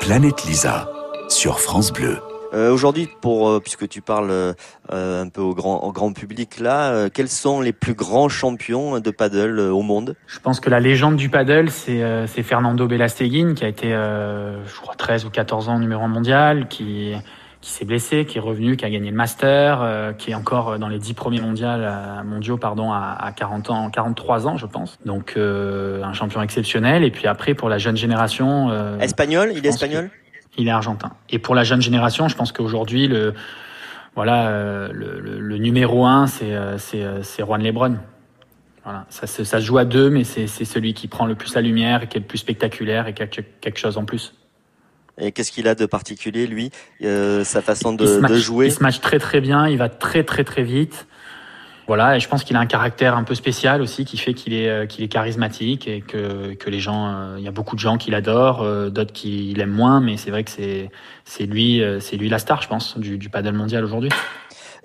[0.00, 0.90] Planète Lisa
[1.28, 2.18] sur France Bleu.
[2.56, 4.54] Euh, Aujourd'hui, pour euh, puisque tu parles euh,
[4.90, 8.98] un peu au grand, au grand public là, euh, quels sont les plus grands champions
[8.98, 10.16] de paddle au monde?
[10.26, 14.94] Je pense que la légende du paddle, c'est Fernando Belasteguin qui a été, je crois,
[14.94, 17.14] 13 ou 14 ans numéro 1 mondial, qui
[17.62, 20.88] qui s'est blessé, qui est revenu, qui a gagné le master, qui est encore dans
[20.88, 24.98] les 10 premiers mondial, mondiaux pardon, à, à, 40 ans, 43 ans, je pense.
[25.04, 27.02] Donc un champion exceptionnel.
[27.02, 30.10] Et puis après, pour la jeune génération, espagnol, il est espagnol?
[30.56, 31.12] Il est argentin.
[31.30, 33.34] Et pour la jeune génération, je pense qu'aujourd'hui, le,
[34.14, 37.96] voilà, euh, le, le, le, numéro un, c'est euh, euh, Juan Lebron.
[38.84, 41.60] Voilà, ça, ça, se joue à deux, mais c'est celui qui prend le plus la
[41.60, 44.32] lumière et qui est le plus spectaculaire et qui a quelque chose en plus.
[45.18, 46.70] Et qu'est-ce qu'il a de particulier, lui?
[47.02, 48.66] Euh, Sa façon de, match, de, jouer?
[48.66, 51.06] Il se match très très bien, il va très très très vite.
[51.86, 54.54] Voilà, et je pense qu'il a un caractère un peu spécial aussi qui fait qu'il
[54.54, 57.76] est, euh, qu'il est charismatique et que, que les gens, euh, il y a beaucoup
[57.76, 60.90] de gens qui l'adorent, euh, d'autres qui l'aiment moins, mais c'est vrai que c'est,
[61.24, 64.10] c'est lui, c'est lui la star, je pense, du, du paddle mondial aujourd'hui.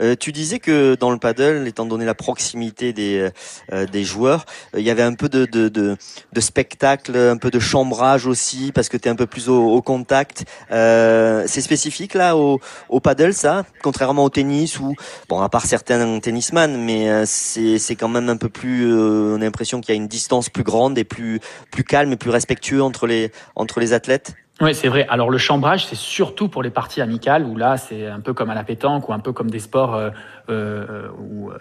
[0.01, 3.29] Euh, tu disais que dans le paddle, étant donné la proximité des,
[3.71, 5.95] euh, des joueurs, euh, il y avait un peu de, de, de,
[6.33, 9.61] de, spectacle, un peu de chambrage aussi, parce que tu es un peu plus au,
[9.61, 10.45] au contact.
[10.69, 14.95] c'est spécifique là au, au paddle, ça, contrairement au tennis, ou
[15.29, 19.81] bon, à part certains tennisman, mais c'est quand même un peu plus, on a l'impression
[19.81, 21.39] qu'il y a une distance plus grande et plus,
[21.71, 24.33] plus calme et plus respectueux entre les, entre les athlètes?
[24.61, 25.07] Oui, c'est vrai.
[25.09, 28.51] Alors le chambrage, c'est surtout pour les parties amicales où là, c'est un peu comme
[28.51, 30.11] à la pétanque ou un peu comme des sports euh,
[30.49, 31.57] euh, où, euh,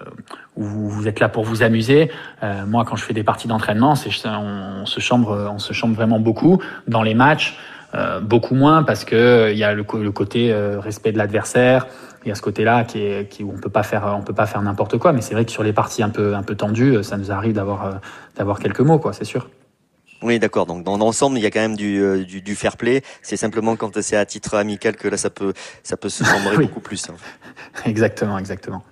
[0.57, 2.11] où, vous êtes là pour vous amuser.
[2.42, 5.94] Euh, moi, quand je fais des parties d'entraînement, c'est on, se chambre, on se chambre
[5.94, 6.61] vraiment beaucoup.
[6.88, 7.59] Dans les matchs,
[7.94, 11.86] euh, beaucoup moins parce que il y a le, le côté respect de l'adversaire.
[12.26, 14.34] Il y a ce côté-là qui est qui où on peut pas faire on peut
[14.34, 15.14] pas faire n'importe quoi.
[15.14, 17.55] Mais c'est vrai que sur les parties un peu un peu tendues, ça nous arrive
[17.55, 18.01] d'avoir
[18.36, 19.14] d'avoir quelques mots, quoi.
[19.14, 19.48] C'est sûr.
[20.22, 20.66] Oui, d'accord.
[20.66, 23.02] Donc dans l'ensemble, il y a quand même du, euh, du, du fair play.
[23.22, 25.52] C'est simplement quand c'est à titre amical que là, ça peut,
[25.82, 26.24] ça peut se
[26.56, 26.66] oui.
[26.66, 27.08] beaucoup plus.
[27.08, 27.14] Hein.
[27.84, 28.82] Exactement, exactement.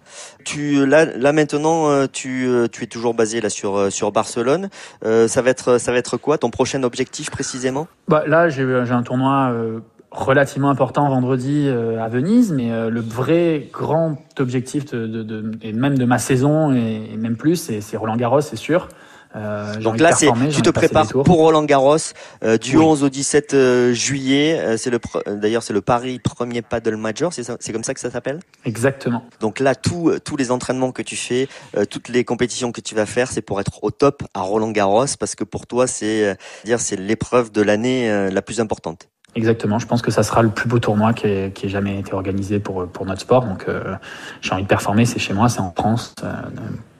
[0.45, 4.71] Tu là, là maintenant, euh, tu, euh, tu es toujours basé là sur sur Barcelone.
[5.05, 7.89] Euh, ça va être ça va être quoi ton prochain objectif précisément?
[8.09, 9.51] Bah là, j'ai un tournoi.
[9.53, 15.23] Euh relativement important vendredi euh, à Venise, mais euh, le vrai grand objectif de, de,
[15.23, 18.89] de, et même de ma saison et, et même plus, c'est Roland Garros, c'est sûr.
[19.37, 21.97] Euh, Donc là, c'est tu te prépares pour Roland Garros
[22.45, 22.85] euh, du oui.
[22.85, 24.59] 11 au 17 euh, juillet.
[24.59, 27.33] Euh, c'est le d'ailleurs c'est le Paris premier paddle major.
[27.33, 28.41] C'est c'est comme ça que ça s'appelle?
[28.65, 29.25] Exactement.
[29.41, 32.95] Donc là, tous tous les entraînements que tu fais, euh, toutes les compétitions que tu
[32.95, 36.37] vas faire, c'est pour être au top à Roland Garros parce que pour toi, c'est
[36.65, 39.09] dire c'est l'épreuve de l'année la plus importante.
[39.35, 41.99] Exactement, je pense que ça sera le plus beau tournoi qui ait, qui ait jamais
[41.99, 43.45] été organisé pour, pour notre sport.
[43.45, 43.95] Donc euh,
[44.41, 46.15] j'ai envie de performer, c'est chez moi, c'est en France.
[46.25, 46.29] Euh,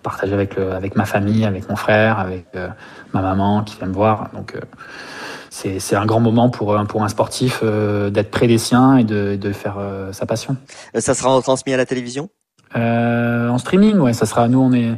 [0.03, 2.69] partager avec, le, avec ma famille, avec mon frère, avec euh,
[3.13, 4.31] ma maman qui vient me voir.
[4.35, 4.61] Donc euh,
[5.51, 9.37] c'est un grand moment pour, pour un sportif euh, d'être près des siens et de,
[9.37, 10.57] de faire euh, sa passion.
[10.95, 12.29] Ça sera retransmis à la télévision?
[12.75, 14.47] En streaming, ouais, ça sera.
[14.47, 14.93] Nous, on est.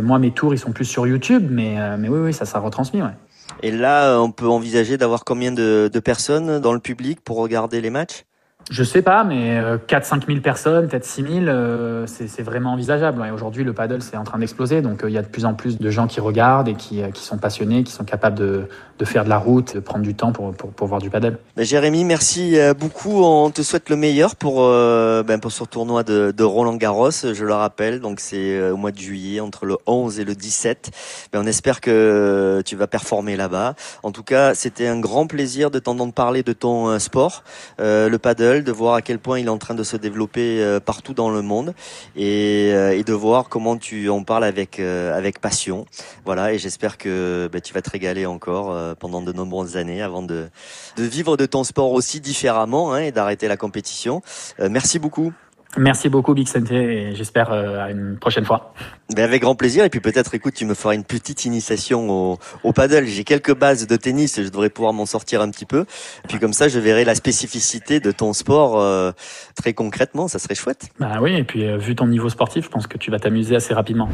[0.00, 3.02] moi, mes tours, ils sont plus sur YouTube, mais, mais oui, oui, ça sera retransmis,
[3.02, 3.14] ouais.
[3.62, 7.82] Et là, on peut envisager d'avoir combien de, de, personnes dans le public pour regarder
[7.82, 8.24] les matchs?
[8.70, 13.24] Je sais pas, mais 4-5 000 personnes, peut-être 6 000, euh, c'est vraiment envisageable.
[13.26, 14.80] Et aujourd'hui, le paddle, c'est en train d'exploser.
[14.80, 17.22] Donc, il y a de plus en plus de gens qui regardent et qui, qui
[17.22, 18.68] sont passionnés, qui sont capables de,
[19.00, 21.38] de, faire de la route, de prendre du temps pour, pour, pour voir du paddle.
[21.56, 23.24] Ben, Jérémy, merci euh, beaucoup.
[23.24, 27.10] On te souhaite le meilleur pour, euh, ben, pour ce tournoi de, de Roland Garros.
[27.10, 30.90] Je le rappelle, donc c'est au mois de juillet, entre le 11 et le 17.
[31.32, 33.74] Ben, on espère que tu vas performer là-bas.
[34.04, 37.42] En tout cas, c'était un grand plaisir de t'entendre parler de ton sport,
[37.78, 41.14] le paddle, de voir à quel point il est en train de se développer partout
[41.14, 41.74] dans le monde
[42.16, 45.86] et, et de voir comment tu en parles avec, avec passion.
[46.24, 50.22] Voilà, et j'espère que ben, tu vas te régaler encore pendant de nombreuses années avant
[50.22, 50.48] de,
[50.96, 54.22] de vivre de ton sport aussi différemment hein, et d'arrêter la compétition.
[54.58, 55.32] Euh, merci beaucoup.
[55.76, 58.74] Merci beaucoup, Big Santé, et j'espère euh, à une prochaine fois.
[59.14, 59.84] Ben avec grand plaisir.
[59.84, 63.06] Et puis peut-être, écoute, tu me feras une petite initiation au, au paddle.
[63.06, 65.80] J'ai quelques bases de tennis et je devrais pouvoir m'en sortir un petit peu.
[66.24, 69.12] Et puis comme ça, je verrai la spécificité de ton sport euh,
[69.56, 70.28] très concrètement.
[70.28, 70.88] Ça serait chouette.
[70.98, 73.56] Bah oui, et puis euh, vu ton niveau sportif, je pense que tu vas t'amuser
[73.56, 74.08] assez rapidement.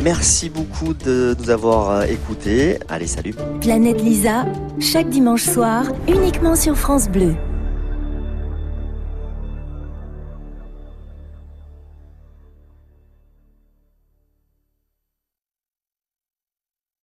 [0.00, 2.78] Merci beaucoup de nous avoir euh, écoutés.
[2.88, 3.34] Allez, salut.
[3.60, 4.46] Planète Lisa,
[4.80, 7.34] chaque dimanche soir, uniquement sur France Bleu.